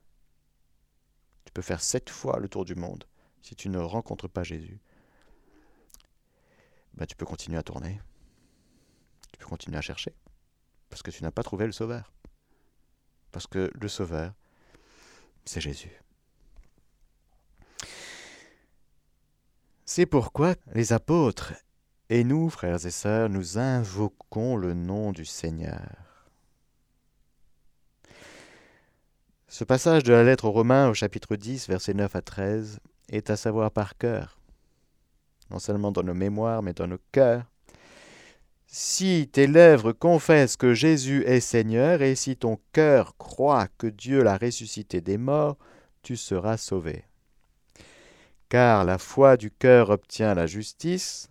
Tu 1.45 1.53
peux 1.53 1.63
faire 1.63 1.83
sept 1.83 2.11
fois 2.11 2.39
le 2.39 2.49
tour 2.49 2.65
du 2.65 2.75
monde. 2.75 3.05
Si 3.41 3.57
tu 3.57 3.69
ne 3.69 3.79
rencontres 3.79 4.29
pas 4.29 4.45
Jésus, 4.45 4.81
ben, 6.95 7.07
tu 7.07 7.17
peux 7.17 7.27
continuer 7.27 7.59
à 7.59 7.63
tourner. 7.63 8.01
Tu 9.33 9.39
peux 9.39 9.47
continuer 9.47 9.79
à 9.79 9.83
chercher 9.83 10.15
parce 10.93 11.03
que 11.03 11.11
tu 11.11 11.23
n'as 11.23 11.31
pas 11.31 11.43
trouvé 11.43 11.65
le 11.65 11.73
Sauveur. 11.73 12.13
Parce 13.33 13.47
que 13.47 13.71
le 13.75 13.89
Sauveur, 13.89 14.33
c'est 15.45 15.61
Jésus. 15.61 15.91
C'est 19.85 20.07
pourquoi 20.07 20.55
les 20.75 20.93
apôtres 20.93 21.53
et 22.09 22.25
nous, 22.25 22.51
frères 22.51 22.87
et 22.87 22.91
sœurs, 22.91 23.29
nous 23.29 23.59
invoquons 23.59 24.57
le 24.57 24.75
nom 24.75 25.13
du 25.13 25.25
Seigneur. 25.25 26.29
Ce 29.49 29.65
passage 29.65 30.03
de 30.03 30.13
la 30.13 30.25
lettre 30.25 30.47
aux 30.47 30.51
Romains 30.51 30.89
au 30.89 30.95
chapitre 30.95 31.37
10, 31.37 31.69
versets 31.69 31.93
9 31.93 32.17
à 32.17 32.23
13, 32.23 32.81
est 33.11 33.29
à 33.29 33.37
savoir 33.37 33.71
par 33.71 33.99
cœur, 33.99 34.39
non 35.51 35.59
seulement 35.59 35.93
dans 35.93 36.03
nos 36.03 36.15
mémoires, 36.15 36.63
mais 36.63 36.73
dans 36.73 36.87
nos 36.87 37.01
cœurs. 37.13 37.52
Si 38.75 39.29
tes 39.31 39.47
lèvres 39.47 39.93
confessent 39.93 40.57
que 40.57 40.73
Jésus 40.73 41.25
est 41.27 41.41
Seigneur, 41.41 42.01
et 42.01 42.15
si 42.15 42.39
ton 42.39 42.59
cœur 42.73 43.19
croit 43.19 43.69
que 43.77 43.87
Dieu 43.87 44.23
l'a 44.23 44.39
ressuscité 44.39 45.03
des 45.03 45.19
morts, 45.19 45.59
tu 46.01 46.17
seras 46.17 46.57
sauvé. 46.57 47.05
Car 48.49 48.87
la 48.87 48.97
foi 48.97 49.37
du 49.37 49.51
cœur 49.51 49.91
obtient 49.91 50.33
la 50.33 50.47
justice, 50.47 51.29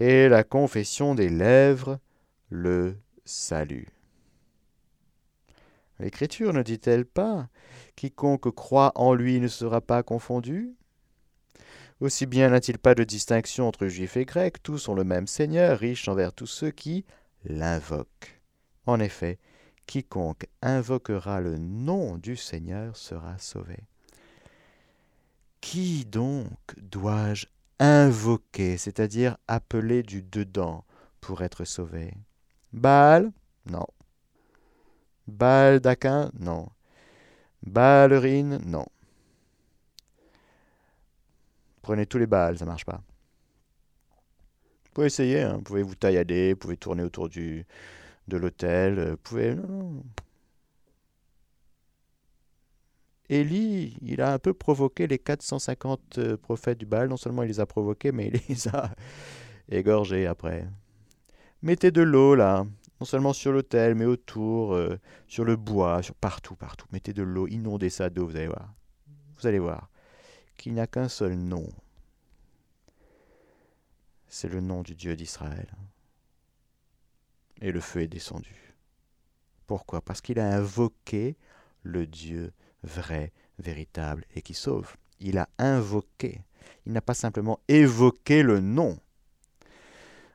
et 0.00 0.28
la 0.28 0.42
confession 0.42 1.14
des 1.14 1.28
lèvres 1.28 2.00
le 2.48 2.96
salut. 3.24 3.86
L'Écriture 6.00 6.52
ne 6.52 6.64
dit-elle 6.64 7.06
pas 7.06 7.46
Quiconque 7.94 8.52
croit 8.52 8.90
en 8.96 9.14
lui 9.14 9.38
ne 9.38 9.46
sera 9.46 9.80
pas 9.80 10.02
confondu? 10.02 10.74
Aussi 12.04 12.26
bien 12.26 12.50
n'a-t-il 12.50 12.76
pas 12.76 12.94
de 12.94 13.02
distinction 13.02 13.66
entre 13.66 13.86
juifs 13.86 14.18
et 14.18 14.26
grecs, 14.26 14.62
tous 14.62 14.90
ont 14.90 14.94
le 14.94 15.04
même 15.04 15.26
Seigneur, 15.26 15.78
riche 15.78 16.06
envers 16.06 16.34
tous 16.34 16.46
ceux 16.46 16.70
qui 16.70 17.06
l'invoquent. 17.46 18.42
En 18.84 19.00
effet, 19.00 19.38
quiconque 19.86 20.46
invoquera 20.60 21.40
le 21.40 21.56
nom 21.56 22.18
du 22.18 22.36
Seigneur 22.36 22.94
sera 22.94 23.38
sauvé. 23.38 23.78
Qui 25.62 26.04
donc 26.04 26.50
dois-je 26.76 27.46
invoquer, 27.78 28.76
c'est-à-dire 28.76 29.38
appeler 29.48 30.02
du 30.02 30.20
dedans 30.20 30.84
pour 31.22 31.40
être 31.40 31.64
sauvé? 31.64 32.12
Baal? 32.74 33.32
Non. 33.64 33.86
Baal 35.26 35.80
d'Aquin? 35.80 36.30
Non. 36.38 36.68
Ballerine 37.62 38.60
Non. 38.66 38.84
Prenez 41.84 42.06
tous 42.06 42.16
les 42.16 42.26
balles, 42.26 42.56
ça 42.56 42.64
marche 42.64 42.86
pas. 42.86 43.02
Vous 44.84 44.90
pouvez 44.94 45.08
essayer, 45.08 45.42
hein. 45.42 45.56
vous 45.56 45.62
pouvez 45.62 45.82
vous 45.82 45.94
taillader, 45.94 46.54
vous 46.54 46.58
pouvez 46.58 46.78
tourner 46.78 47.02
autour 47.02 47.28
du, 47.28 47.66
de 48.26 48.36
l'hôtel, 48.38 48.98
euh, 48.98 49.10
vous 49.10 49.16
pouvez... 49.18 49.54
Élie, 53.28 53.98
il 54.00 54.22
a 54.22 54.32
un 54.32 54.38
peu 54.38 54.54
provoqué 54.54 55.06
les 55.06 55.18
450 55.18 56.18
euh, 56.18 56.36
prophètes 56.38 56.78
du 56.78 56.86
Baal. 56.86 57.10
Non 57.10 57.18
seulement 57.18 57.42
il 57.42 57.48
les 57.48 57.60
a 57.60 57.66
provoqués, 57.66 58.12
mais 58.12 58.28
il 58.28 58.40
les 58.48 58.68
a 58.68 58.90
égorgés 59.68 60.26
après. 60.26 60.66
Mettez 61.60 61.90
de 61.90 62.00
l'eau 62.00 62.34
là, 62.34 62.64
non 62.98 63.04
seulement 63.04 63.34
sur 63.34 63.52
l'autel, 63.52 63.94
mais 63.94 64.06
autour, 64.06 64.74
euh, 64.74 64.98
sur 65.26 65.44
le 65.44 65.56
bois, 65.56 66.02
sur 66.02 66.14
partout, 66.14 66.56
partout. 66.56 66.86
Mettez 66.92 67.12
de 67.12 67.22
l'eau, 67.22 67.46
inondez 67.46 67.90
ça 67.90 68.08
d'eau, 68.08 68.26
vous 68.26 68.36
allez 68.36 68.48
voir. 68.48 68.72
Vous 69.36 69.46
allez 69.46 69.58
voir 69.58 69.90
qu'il 70.56 70.74
n'y 70.74 70.80
a 70.80 70.86
qu'un 70.86 71.08
seul 71.08 71.34
nom. 71.34 71.68
C'est 74.28 74.48
le 74.48 74.60
nom 74.60 74.82
du 74.82 74.94
Dieu 74.94 75.16
d'Israël. 75.16 75.68
Et 77.60 77.72
le 77.72 77.80
feu 77.80 78.00
est 78.00 78.08
descendu. 78.08 78.74
Pourquoi? 79.66 80.00
Parce 80.00 80.20
qu'il 80.20 80.38
a 80.40 80.56
invoqué 80.56 81.36
le 81.82 82.06
Dieu 82.06 82.52
vrai, 82.82 83.32
véritable 83.58 84.24
et 84.34 84.42
qui 84.42 84.54
sauve. 84.54 84.96
Il 85.20 85.38
a 85.38 85.48
invoqué. 85.58 86.42
Il 86.86 86.92
n'a 86.92 87.00
pas 87.00 87.14
simplement 87.14 87.60
évoqué 87.68 88.42
le 88.42 88.60
nom 88.60 88.98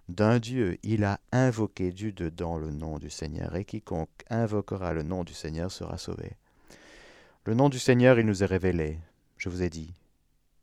d'un 0.07 0.39
Dieu. 0.39 0.77
Il 0.83 1.03
a 1.03 1.19
invoqué 1.31 1.91
du 1.91 2.13
dedans 2.13 2.57
le 2.57 2.71
nom 2.71 2.97
du 2.97 3.09
Seigneur. 3.09 3.55
Et 3.55 3.65
quiconque 3.65 4.09
invoquera 4.29 4.93
le 4.93 5.03
nom 5.03 5.23
du 5.23 5.33
Seigneur 5.33 5.71
sera 5.71 5.97
sauvé. 5.97 6.37
Le 7.45 7.53
nom 7.53 7.69
du 7.69 7.79
Seigneur, 7.79 8.19
il 8.19 8.25
nous 8.25 8.43
est 8.43 8.47
révélé. 8.47 8.99
Je 9.37 9.49
vous 9.49 9.63
ai 9.63 9.69
dit, 9.69 9.93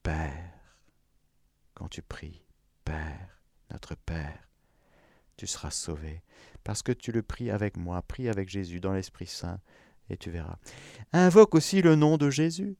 Père, 0.06 0.52
quand 1.74 1.88
tu 1.88 2.00
pries, 2.00 2.46
Père, 2.84 3.40
notre 3.72 3.96
Père, 3.96 4.38
tu 5.36 5.48
seras 5.48 5.72
sauvé. 5.72 6.22
Parce 6.62 6.84
que 6.84 6.92
tu 6.92 7.10
le 7.10 7.24
pries 7.24 7.50
avec 7.50 7.76
moi, 7.76 8.00
prie 8.02 8.28
avec 8.28 8.48
Jésus 8.48 8.78
dans 8.78 8.92
l'Esprit 8.92 9.26
Saint, 9.26 9.58
et 10.08 10.16
tu 10.16 10.30
verras. 10.30 10.58
Invoque 11.12 11.56
aussi 11.56 11.82
le 11.82 11.96
nom 11.96 12.18
de 12.18 12.30
Jésus. 12.30 12.76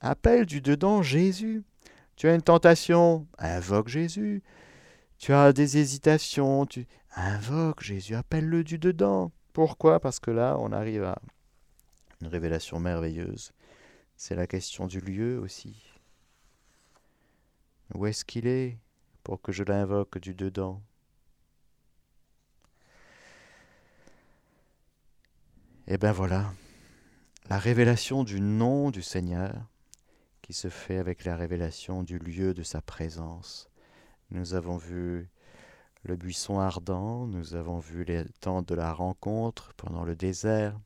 Appelle 0.00 0.44
du 0.44 0.60
dedans 0.60 1.00
Jésus. 1.00 1.64
Tu 2.16 2.28
as 2.28 2.34
une 2.34 2.42
tentation, 2.42 3.26
invoque 3.38 3.88
Jésus. 3.88 4.42
Tu 5.16 5.32
as 5.32 5.54
des 5.54 5.78
hésitations, 5.78 6.66
tu 6.66 6.86
invoques 7.16 7.82
Jésus, 7.82 8.14
appelle-le 8.14 8.62
du 8.62 8.78
dedans. 8.78 9.32
Pourquoi? 9.54 10.00
Parce 10.00 10.20
que 10.20 10.30
là, 10.30 10.58
on 10.60 10.72
arrive 10.72 11.04
à 11.04 11.18
une 12.20 12.26
révélation 12.26 12.78
merveilleuse. 12.78 13.52
C'est 14.16 14.34
la 14.34 14.46
question 14.46 14.86
du 14.86 15.00
lieu 15.00 15.38
aussi. 15.38 15.97
Où 17.94 18.06
est-ce 18.06 18.24
qu'il 18.24 18.46
est 18.46 18.78
pour 19.24 19.40
que 19.40 19.52
je 19.52 19.64
l'invoque 19.64 20.18
du 20.18 20.34
dedans? 20.34 20.82
Et 25.86 25.96
bien 25.96 26.12
voilà, 26.12 26.52
la 27.48 27.58
révélation 27.58 28.22
du 28.22 28.42
nom 28.42 28.90
du 28.90 29.00
Seigneur 29.00 29.54
qui 30.42 30.52
se 30.52 30.68
fait 30.68 30.98
avec 30.98 31.24
la 31.24 31.36
révélation 31.36 32.02
du 32.02 32.18
lieu 32.18 32.52
de 32.52 32.62
sa 32.62 32.82
présence. 32.82 33.70
Nous 34.30 34.52
avons 34.52 34.76
vu 34.76 35.30
le 36.02 36.16
buisson 36.16 36.58
ardent, 36.58 37.26
nous 37.26 37.54
avons 37.54 37.78
vu 37.78 38.04
les 38.04 38.24
temps 38.40 38.62
de 38.62 38.74
la 38.74 38.92
rencontre 38.92 39.72
pendant 39.78 40.04
le 40.04 40.14
désert, 40.14 40.78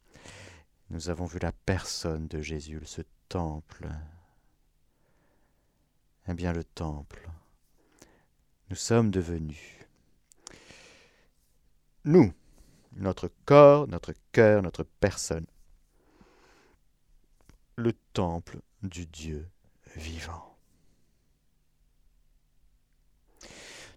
nous 0.90 1.10
avons 1.10 1.24
vu 1.24 1.38
la 1.40 1.52
personne 1.52 2.28
de 2.28 2.40
Jésus, 2.40 2.80
ce 2.84 3.02
temple. 3.28 3.88
Eh 6.28 6.34
bien 6.34 6.52
le 6.52 6.62
temple, 6.64 7.28
nous 8.70 8.76
sommes 8.76 9.10
devenus. 9.10 9.78
Nous, 12.04 12.32
notre 12.96 13.30
corps, 13.44 13.88
notre 13.88 14.14
cœur, 14.32 14.62
notre 14.62 14.84
personne. 14.84 15.46
Le 17.76 17.92
temple 18.12 18.60
du 18.82 19.06
Dieu 19.06 19.48
vivant. 19.96 20.56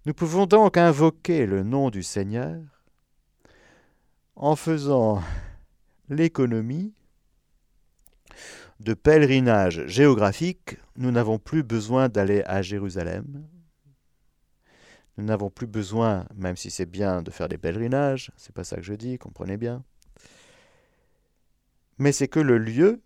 Nous 0.05 0.13
pouvons 0.13 0.45
donc 0.45 0.77
invoquer 0.77 1.45
le 1.45 1.63
nom 1.63 1.89
du 1.89 2.03
Seigneur 2.03 2.61
en 4.35 4.55
faisant 4.55 5.21
l'économie 6.09 6.93
de 8.79 8.93
pèlerinage 8.93 9.85
géographique. 9.87 10.77
Nous 10.97 11.11
n'avons 11.11 11.39
plus 11.39 11.63
besoin 11.63 12.09
d'aller 12.09 12.43
à 12.45 12.61
Jérusalem, 12.61 13.45
nous 15.17 15.23
n'avons 15.23 15.49
plus 15.49 15.67
besoin, 15.67 16.27
même 16.35 16.57
si 16.57 16.69
c'est 16.69 16.85
bien 16.85 17.21
de 17.21 17.31
faire 17.31 17.47
des 17.47 17.57
pèlerinages, 17.57 18.31
c'est 18.35 18.53
pas 18.53 18.65
ça 18.65 18.75
que 18.75 18.81
je 18.81 18.93
dis, 18.93 19.17
comprenez 19.17 19.55
bien. 19.55 19.83
Mais 21.97 22.11
c'est 22.11 22.27
que 22.27 22.41
le 22.41 22.57
lieu 22.57 23.01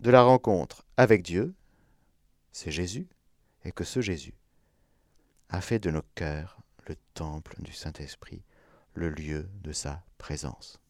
de 0.00 0.10
la 0.10 0.22
rencontre 0.22 0.84
avec 0.96 1.22
Dieu, 1.22 1.54
c'est 2.50 2.72
Jésus, 2.72 3.08
et 3.64 3.70
que 3.70 3.84
ce 3.84 4.00
Jésus 4.00 4.34
a 5.48 5.60
fait 5.60 5.78
de 5.78 5.90
nos 5.90 6.02
cœurs 6.16 6.58
le 6.88 6.96
temple 7.14 7.54
du 7.60 7.72
Saint-Esprit, 7.72 8.42
le 8.94 9.08
lieu 9.08 9.48
de 9.62 9.70
sa 9.70 10.02
présence. 10.18 10.80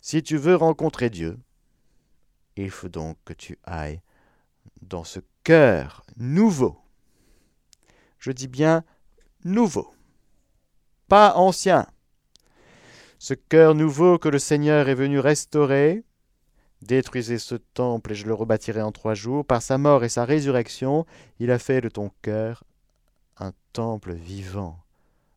Si 0.00 0.24
tu 0.24 0.36
veux 0.36 0.56
rencontrer 0.56 1.10
Dieu, 1.10 1.38
il 2.64 2.70
faut 2.70 2.88
donc 2.88 3.16
que 3.24 3.32
tu 3.32 3.58
ailles 3.64 4.00
dans 4.82 5.04
ce 5.04 5.20
cœur 5.44 6.04
nouveau 6.16 6.78
je 8.18 8.32
dis 8.32 8.48
bien 8.48 8.84
nouveau, 9.44 9.92
pas 11.08 11.34
ancien. 11.36 11.86
Ce 13.18 13.34
cœur 13.34 13.74
nouveau 13.74 14.18
que 14.18 14.28
le 14.28 14.38
Seigneur 14.38 14.88
est 14.88 14.94
venu 14.94 15.18
restaurer, 15.18 16.04
détruisez 16.82 17.38
ce 17.38 17.56
temple 17.56 18.12
et 18.12 18.14
je 18.14 18.26
le 18.26 18.34
rebâtirai 18.34 18.82
en 18.82 18.92
trois 18.92 19.14
jours. 19.14 19.44
Par 19.44 19.62
sa 19.62 19.78
mort 19.78 20.04
et 20.04 20.08
sa 20.08 20.24
résurrection, 20.24 21.06
il 21.38 21.50
a 21.50 21.58
fait 21.58 21.80
de 21.80 21.88
ton 21.88 22.10
cœur 22.22 22.64
un 23.38 23.52
temple 23.72 24.12
vivant, 24.12 24.78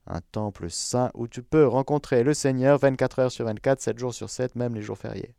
un 0.07 0.22
temple 0.32 0.69
saint 0.69 1.11
où 1.13 1.28
tu 1.28 1.43
peux 1.43 1.67
rencontrer 1.67 2.24
le 2.24 2.34
Seigneur 2.34 2.78
24 2.80 3.19
heures 3.19 3.32
sur 3.32 3.45
24, 3.45 3.82
7 3.82 3.99
jours 3.99 4.13
sur 4.13 4.30
7, 4.30 4.55
même 4.55 4.76
les 4.76 4.82
jours 4.82 4.97
fériés. 4.97 5.36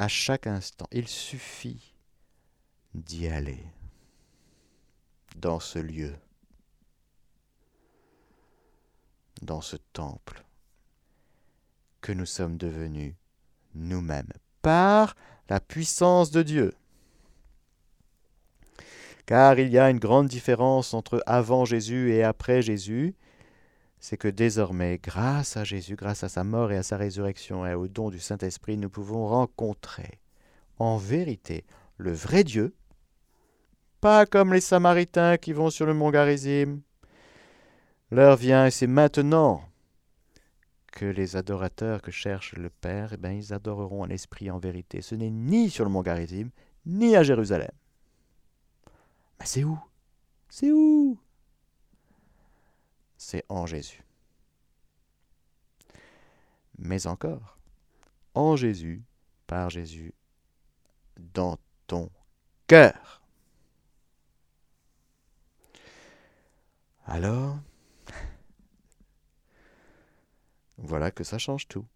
À 0.00 0.08
chaque 0.08 0.46
instant, 0.46 0.86
il 0.92 1.06
suffit 1.06 1.92
d'y 2.94 3.28
aller 3.28 3.62
dans 5.36 5.60
ce 5.60 5.78
lieu, 5.78 6.14
dans 9.42 9.60
ce 9.60 9.76
temple. 9.92 10.42
que 12.00 12.12
nous 12.12 12.24
sommes 12.24 12.56
devenus 12.56 13.12
nous-mêmes 13.74 14.32
par 14.62 15.16
la 15.50 15.60
puissance 15.60 16.30
de 16.30 16.42
Dieu. 16.42 16.72
Car 19.26 19.58
il 19.58 19.68
y 19.68 19.78
a 19.78 19.90
une 19.90 19.98
grande 19.98 20.28
différence 20.28 20.94
entre 20.94 21.22
avant 21.26 21.66
Jésus 21.66 22.10
et 22.14 22.24
après 22.24 22.62
Jésus, 22.62 23.14
c'est 24.00 24.16
que 24.16 24.28
désormais, 24.28 24.98
grâce 25.02 25.58
à 25.58 25.64
Jésus, 25.64 25.94
grâce 25.94 26.24
à 26.24 26.30
sa 26.30 26.42
mort 26.42 26.72
et 26.72 26.78
à 26.78 26.82
sa 26.82 26.96
résurrection 26.96 27.66
et 27.66 27.74
au 27.74 27.86
don 27.86 28.08
du 28.08 28.18
Saint-Esprit, 28.18 28.78
nous 28.78 28.88
pouvons 28.88 29.26
rencontrer 29.28 30.18
en 30.78 30.96
vérité 30.96 31.64
le 31.98 32.12
vrai 32.12 32.42
Dieu, 32.42 32.74
pas 34.00 34.24
comme 34.24 34.54
les 34.54 34.62
Samaritains 34.62 35.36
qui 35.36 35.52
vont 35.52 35.68
sur 35.68 35.84
le 35.84 35.92
mont 35.92 36.10
Garizim. 36.10 36.80
L'heure 38.10 38.36
vient 38.36 38.66
et 38.66 38.70
c'est 38.70 38.86
maintenant 38.86 39.62
que 40.92 41.04
les 41.04 41.36
adorateurs 41.36 42.00
que 42.00 42.10
cherche 42.10 42.54
le 42.54 42.70
Père, 42.70 43.10
eh 43.12 43.16
bien, 43.18 43.32
ils 43.32 43.52
adoreront 43.52 44.02
en 44.02 44.08
esprit 44.08 44.50
en 44.50 44.58
vérité. 44.58 45.02
Ce 45.02 45.14
n'est 45.14 45.30
ni 45.30 45.68
sur 45.68 45.84
le 45.84 45.90
mont 45.90 46.02
Garizim, 46.02 46.48
ni 46.86 47.14
à 47.16 47.22
Jérusalem. 47.22 47.70
Mais 49.38 49.46
c'est 49.46 49.62
où? 49.62 49.78
C'est 50.48 50.72
où? 50.72 51.18
C'est 53.22 53.44
en 53.50 53.66
Jésus. 53.66 54.02
Mais 56.78 57.06
encore, 57.06 57.58
en 58.32 58.56
Jésus, 58.56 59.02
par 59.46 59.68
Jésus, 59.68 60.14
dans 61.18 61.58
ton 61.86 62.10
cœur. 62.66 63.22
Alors, 67.04 67.58
voilà 70.78 71.10
que 71.10 71.22
ça 71.22 71.36
change 71.36 71.68
tout. 71.68 71.86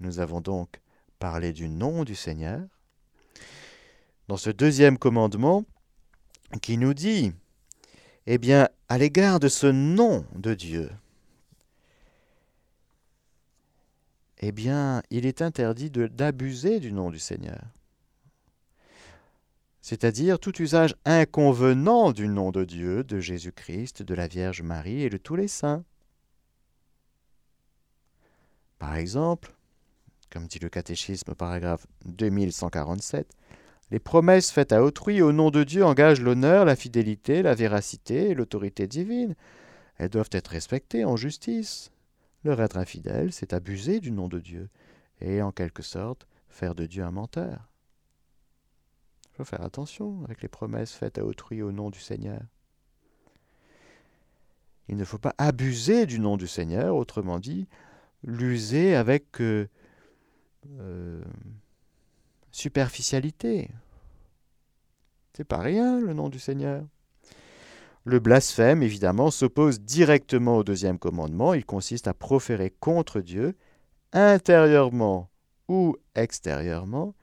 Nous 0.00 0.18
avons 0.18 0.42
donc 0.42 0.82
parlé 1.18 1.54
du 1.54 1.70
nom 1.70 2.04
du 2.04 2.14
Seigneur. 2.14 2.68
Dans 4.28 4.36
ce 4.36 4.50
deuxième 4.50 4.98
commandement 4.98 5.64
qui 6.60 6.76
nous 6.76 6.92
dit, 6.92 7.32
eh 8.26 8.36
bien, 8.36 8.68
à 8.88 8.98
l'égard 8.98 9.40
de 9.40 9.48
ce 9.48 9.66
nom 9.66 10.24
de 10.34 10.54
Dieu, 10.54 10.90
eh 14.38 14.52
bien, 14.52 15.02
il 15.10 15.26
est 15.26 15.42
interdit 15.42 15.90
d'abuser 15.90 16.80
du 16.80 16.92
nom 16.92 17.10
du 17.10 17.18
Seigneur. 17.18 17.62
C'est-à-dire 19.80 20.38
tout 20.38 20.60
usage 20.60 20.94
inconvenant 21.04 22.12
du 22.12 22.28
nom 22.28 22.50
de 22.50 22.64
Dieu, 22.64 23.04
de 23.04 23.20
Jésus-Christ, 23.20 24.02
de 24.02 24.14
la 24.14 24.28
Vierge 24.28 24.62
Marie 24.62 25.02
et 25.02 25.10
de 25.10 25.16
tous 25.16 25.34
les 25.34 25.48
saints. 25.48 25.84
Par 28.78 28.96
exemple, 28.96 29.54
comme 30.30 30.46
dit 30.46 30.58
le 30.58 30.68
catéchisme 30.68 31.34
paragraphe 31.34 31.86
2147, 32.04 33.26
les 33.90 33.98
promesses 33.98 34.50
faites 34.50 34.72
à 34.72 34.82
autrui 34.82 35.22
au 35.22 35.32
nom 35.32 35.50
de 35.50 35.64
Dieu 35.64 35.84
engagent 35.84 36.20
l'honneur, 36.20 36.64
la 36.64 36.76
fidélité, 36.76 37.42
la 37.42 37.54
véracité 37.54 38.30
et 38.30 38.34
l'autorité 38.34 38.86
divine. 38.86 39.34
Elles 39.96 40.10
doivent 40.10 40.28
être 40.32 40.48
respectées 40.48 41.04
en 41.04 41.16
justice. 41.16 41.90
Leur 42.44 42.60
être 42.60 42.76
infidèle, 42.76 43.32
c'est 43.32 43.52
abuser 43.52 44.00
du 44.00 44.10
nom 44.10 44.28
de 44.28 44.38
Dieu 44.38 44.68
et, 45.20 45.42
en 45.42 45.52
quelque 45.52 45.82
sorte, 45.82 46.26
faire 46.48 46.74
de 46.74 46.86
Dieu 46.86 47.02
un 47.02 47.10
menteur. 47.10 47.68
Il 49.32 49.36
faut 49.38 49.44
faire 49.44 49.62
attention 49.62 50.22
avec 50.24 50.42
les 50.42 50.48
promesses 50.48 50.92
faites 50.92 51.18
à 51.18 51.24
autrui 51.24 51.62
au 51.62 51.72
nom 51.72 51.90
du 51.90 51.98
Seigneur. 51.98 52.42
Il 54.88 54.96
ne 54.96 55.04
faut 55.04 55.18
pas 55.18 55.34
abuser 55.38 56.06
du 56.06 56.18
nom 56.18 56.36
du 56.36 56.46
Seigneur, 56.46 56.96
autrement 56.96 57.38
dit, 57.38 57.68
l'user 58.22 58.94
avec 58.94 59.40
euh, 59.40 59.68
euh, 60.78 61.22
superficialité. 62.58 63.70
C'est 65.32 65.44
pas 65.44 65.58
rien 65.58 66.00
le 66.00 66.12
nom 66.12 66.28
du 66.28 66.40
Seigneur. 66.40 66.84
Le 68.04 68.18
blasphème, 68.18 68.82
évidemment, 68.82 69.30
s'oppose 69.30 69.80
directement 69.80 70.58
au 70.58 70.64
deuxième 70.64 70.98
commandement. 70.98 71.54
Il 71.54 71.64
consiste 71.64 72.08
à 72.08 72.14
proférer 72.14 72.70
contre 72.70 73.20
Dieu, 73.20 73.54
intérieurement 74.12 75.30
ou 75.68 75.96
extérieurement, 76.14 77.14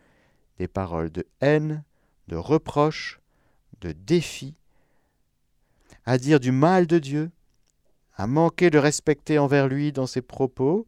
des 0.57 0.69
paroles 0.69 1.11
de 1.11 1.25
haine, 1.41 1.83
de 2.29 2.37
reproche, 2.37 3.19
de 3.81 3.91
défi, 3.91 4.55
à 6.05 6.17
dire 6.17 6.39
du 6.39 6.51
mal 6.51 6.87
de 6.87 6.99
Dieu, 6.99 7.31
à 8.15 8.27
manquer 8.27 8.69
de 8.69 8.77
respecter 8.77 9.37
envers 9.37 9.67
lui 9.67 9.91
dans 9.91 10.07
ses 10.07 10.21
propos, 10.21 10.87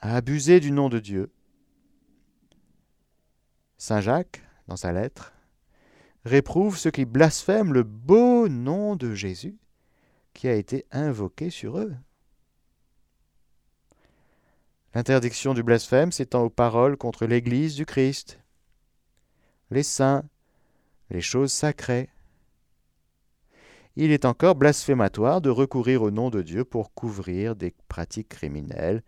à 0.00 0.16
abuser 0.16 0.60
du 0.60 0.70
nom 0.70 0.90
de 0.90 0.98
Dieu. 0.98 1.30
Saint 3.78 4.00
Jacques, 4.00 4.42
dans 4.68 4.76
sa 4.76 4.92
lettre, 4.92 5.32
réprouve 6.24 6.78
ceux 6.78 6.90
qui 6.90 7.04
blasphèment 7.04 7.72
le 7.72 7.82
beau 7.82 8.48
nom 8.48 8.96
de 8.96 9.14
Jésus 9.14 9.56
qui 10.34 10.48
a 10.48 10.54
été 10.54 10.84
invoqué 10.90 11.50
sur 11.50 11.78
eux. 11.78 11.94
L'interdiction 14.94 15.54
du 15.54 15.62
blasphème 15.62 16.10
s'étend 16.10 16.42
aux 16.42 16.50
paroles 16.50 16.96
contre 16.96 17.26
l'Église 17.26 17.74
du 17.74 17.84
Christ, 17.84 18.38
les 19.70 19.82
saints, 19.82 20.24
les 21.10 21.20
choses 21.20 21.52
sacrées. 21.52 22.08
Il 23.94 24.10
est 24.10 24.24
encore 24.24 24.54
blasphématoire 24.54 25.40
de 25.40 25.50
recourir 25.50 26.02
au 26.02 26.10
nom 26.10 26.30
de 26.30 26.42
Dieu 26.42 26.64
pour 26.64 26.92
couvrir 26.94 27.56
des 27.56 27.74
pratiques 27.88 28.28
criminelles, 28.28 29.02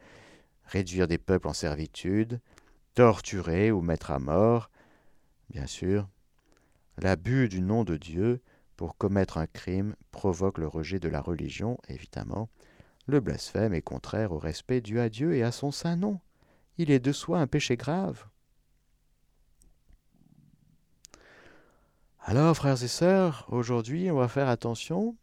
réduire 0.65 1.09
des 1.09 1.19
peuples 1.19 1.49
en 1.49 1.55
servitude, 1.55 2.41
torturer 2.99 3.71
ou 3.71 3.81
mettre 3.81 4.11
à 4.11 4.19
mort, 4.19 4.73
bien 5.51 5.69
sûr, 5.69 6.09
L'abus 7.01 7.49
du 7.49 7.61
nom 7.61 7.85
de 7.85 7.97
Dieu 7.97 8.43
pour 8.75 8.97
commettre 8.97 9.39
un 9.39 9.47
crime 9.47 9.95
provoque 10.11 10.59
le 10.59 10.67
rejet 10.67 10.99
de 10.99 11.09
la 11.09 11.21
religion, 11.21 11.79
évidemment. 11.89 12.49
Le 13.07 13.21
blasphème 13.21 13.73
est 13.73 13.83
contraire 13.83 14.33
au 14.33 14.39
respect 14.39 14.81
dû 14.81 14.99
à 14.99 15.09
Dieu 15.09 15.37
et 15.37 15.45
à 15.45 15.53
son 15.53 15.71
saint 15.71 15.95
nom. 15.95 16.19
Il 16.77 16.91
est 16.91 16.99
de 16.99 17.13
soi 17.13 17.39
un 17.39 17.47
péché 17.47 17.77
grave. 17.77 18.27
Alors, 22.19 22.57
frères 22.57 22.83
et 22.83 22.89
sœurs, 22.89 23.47
aujourd'hui, 23.51 24.11
on 24.11 24.17
va 24.17 24.27
faire 24.27 24.49
attention 24.49 25.17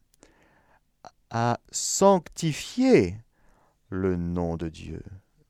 à 1.29 1.59
sanctifier 1.73 3.17
le 3.89 4.15
nom 4.15 4.55
de 4.55 4.69
Dieu. 4.69 5.03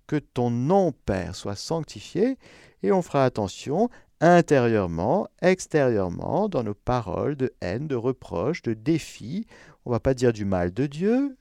Que 0.08 0.18
ton 0.18 0.50
nom, 0.50 0.92
Père, 0.92 1.36
soit 1.36 1.56
sanctifié, 1.56 2.38
et 2.84 2.92
on 2.92 3.02
fera 3.02 3.26
attention 3.26 3.90
intérieurement, 4.22 5.28
extérieurement, 5.42 6.50
dans 6.50 6.64
nos 6.64 6.74
paroles 6.74 7.36
de 7.36 7.54
haine, 7.62 7.88
de 7.88 7.96
reproche, 7.96 8.62
de 8.62 8.74
défi. 8.74 9.46
On 9.86 9.92
va 9.92 10.00
pas 10.00 10.14
dire 10.14 10.34
du 10.34 10.46
mal 10.46 10.74
de 10.74 10.86
Dieu. 10.86 11.38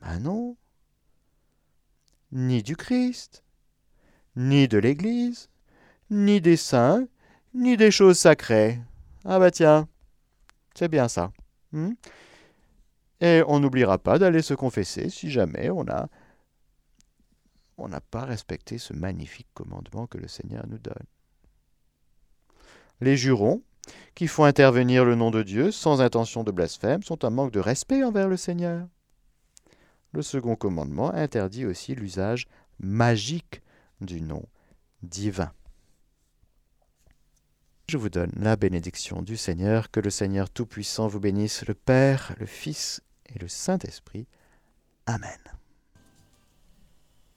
Ben 0.00 0.18
non. 0.20 0.56
Ni 2.32 2.62
du 2.62 2.76
Christ, 2.76 3.42
ni 4.36 4.68
de 4.68 4.78
l'Église, 4.78 5.48
ni 6.10 6.40
des 6.40 6.56
saints, 6.56 7.06
ni 7.54 7.76
des 7.76 7.90
choses 7.90 8.18
sacrées. 8.18 8.78
Ah 9.24 9.38
bah 9.38 9.50
tiens, 9.50 9.88
c'est 10.74 10.88
bien 10.88 11.08
ça. 11.08 11.32
Hmm? 11.72 11.92
Et 13.20 13.42
on 13.46 13.60
n'oubliera 13.60 13.98
pas 13.98 14.18
d'aller 14.18 14.42
se 14.42 14.54
confesser 14.54 15.10
si 15.10 15.30
jamais 15.30 15.70
on 15.70 15.86
a 15.88 16.08
on 17.80 17.88
n'a 17.88 18.00
pas 18.00 18.24
respecté 18.24 18.78
ce 18.78 18.92
magnifique 18.92 19.48
commandement 19.54 20.06
que 20.06 20.18
le 20.18 20.28
Seigneur 20.28 20.66
nous 20.68 20.78
donne 20.78 21.06
les 23.00 23.16
jurons, 23.16 23.62
qui 24.14 24.26
font 24.26 24.44
intervenir 24.44 25.04
le 25.04 25.14
nom 25.14 25.30
de 25.30 25.42
Dieu 25.42 25.70
sans 25.70 26.00
intention 26.00 26.44
de 26.44 26.50
blasphème, 26.50 27.02
sont 27.02 27.24
un 27.24 27.30
manque 27.30 27.52
de 27.52 27.60
respect 27.60 28.04
envers 28.04 28.28
le 28.28 28.36
Seigneur. 28.36 28.86
Le 30.12 30.22
second 30.22 30.56
commandement 30.56 31.12
interdit 31.12 31.66
aussi 31.66 31.94
l'usage 31.94 32.46
magique 32.78 33.62
du 34.00 34.20
nom 34.20 34.44
divin. 35.02 35.52
Je 37.88 37.96
vous 37.96 38.10
donne 38.10 38.32
la 38.36 38.56
bénédiction 38.56 39.22
du 39.22 39.36
Seigneur, 39.36 39.90
que 39.90 40.00
le 40.00 40.10
Seigneur 40.10 40.50
Tout-Puissant 40.50 41.08
vous 41.08 41.20
bénisse, 41.20 41.66
le 41.66 41.74
Père, 41.74 42.34
le 42.38 42.46
Fils 42.46 43.02
et 43.34 43.38
le 43.38 43.48
Saint-Esprit. 43.48 44.26
Amen. 45.06 45.59